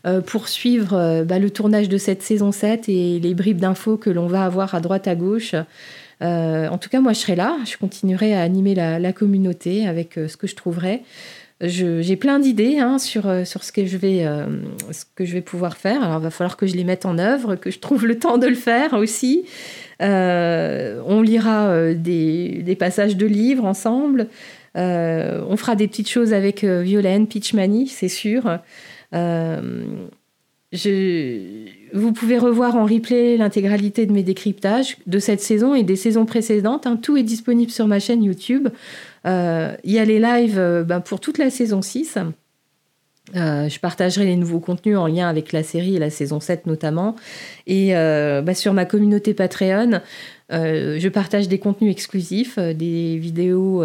[0.08, 4.10] euh, pour suivre bah, le tournage de cette saison 7 et les bribes d'infos que
[4.10, 5.54] l'on va avoir à droite à gauche.
[6.20, 7.56] en tout cas, moi, je serai là.
[7.66, 11.04] Je continuerai à animer la, communauté avec ce que je trouverai.
[11.60, 14.26] J'ai plein d'idées hein, sur, sur ce, que je vais,
[14.92, 16.04] ce que je vais pouvoir faire.
[16.04, 18.38] Alors, il va falloir que je les mette en œuvre, que je trouve le temps
[18.38, 19.46] de le faire aussi.
[20.02, 24.28] Euh, on lira euh, des, passages de livres ensemble.
[24.76, 28.60] Euh, on fera des petites choses avec Violaine Pitchmani, c'est sûr.
[31.94, 36.26] Vous pouvez revoir en replay l'intégralité de mes décryptages de cette saison et des saisons
[36.26, 36.88] précédentes.
[36.88, 36.98] Hein.
[37.02, 38.70] Tout est disponible sur ma chaîne YouTube.
[39.26, 42.18] Il y a les lives ben, pour toute la saison 6.
[43.36, 46.66] Euh, je partagerai les nouveaux contenus en lien avec la série et la saison 7
[46.66, 47.16] notamment.
[47.66, 50.02] Et euh, bah, sur ma communauté Patreon,
[50.54, 53.84] euh, je partage des contenus exclusifs, des vidéos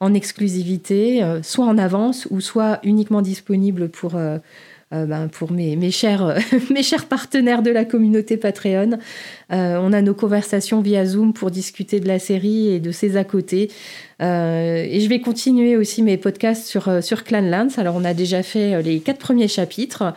[0.00, 4.18] en exclusivité, soit en avance ou soit uniquement disponibles pour
[4.92, 6.34] euh, ben, pour mes, mes, chers,
[7.08, 8.98] partenaires de la communauté Patreon.
[9.52, 13.16] Euh, on a nos conversations via Zoom pour discuter de la série et de ses
[13.16, 13.70] à côté.
[14.20, 17.22] Euh, et je vais continuer aussi mes podcasts sur, sur.
[17.78, 20.12] Alors, on a déjà fait les quatre premiers chapitres.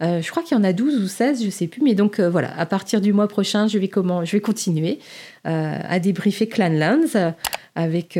[0.00, 1.82] je crois qu'il y en a 12 ou 16, je ne sais plus.
[1.82, 4.98] Mais donc voilà, à partir du mois prochain, je vais, comment, je vais continuer
[5.44, 7.32] à débriefer Clanlands
[7.74, 8.18] avec,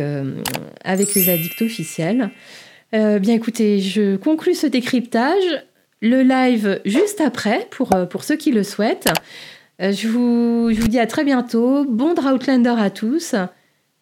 [0.84, 2.30] avec les addicts officiels.
[2.92, 5.67] bien écoutez, je conclus ce décryptage
[6.01, 9.12] le live juste après pour, euh, pour ceux qui le souhaitent.
[9.80, 11.84] Euh, je vous, je vous dis à très bientôt.
[11.84, 13.34] Bon Droughtlander à tous.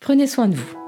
[0.01, 0.86] Prenez soin de vous.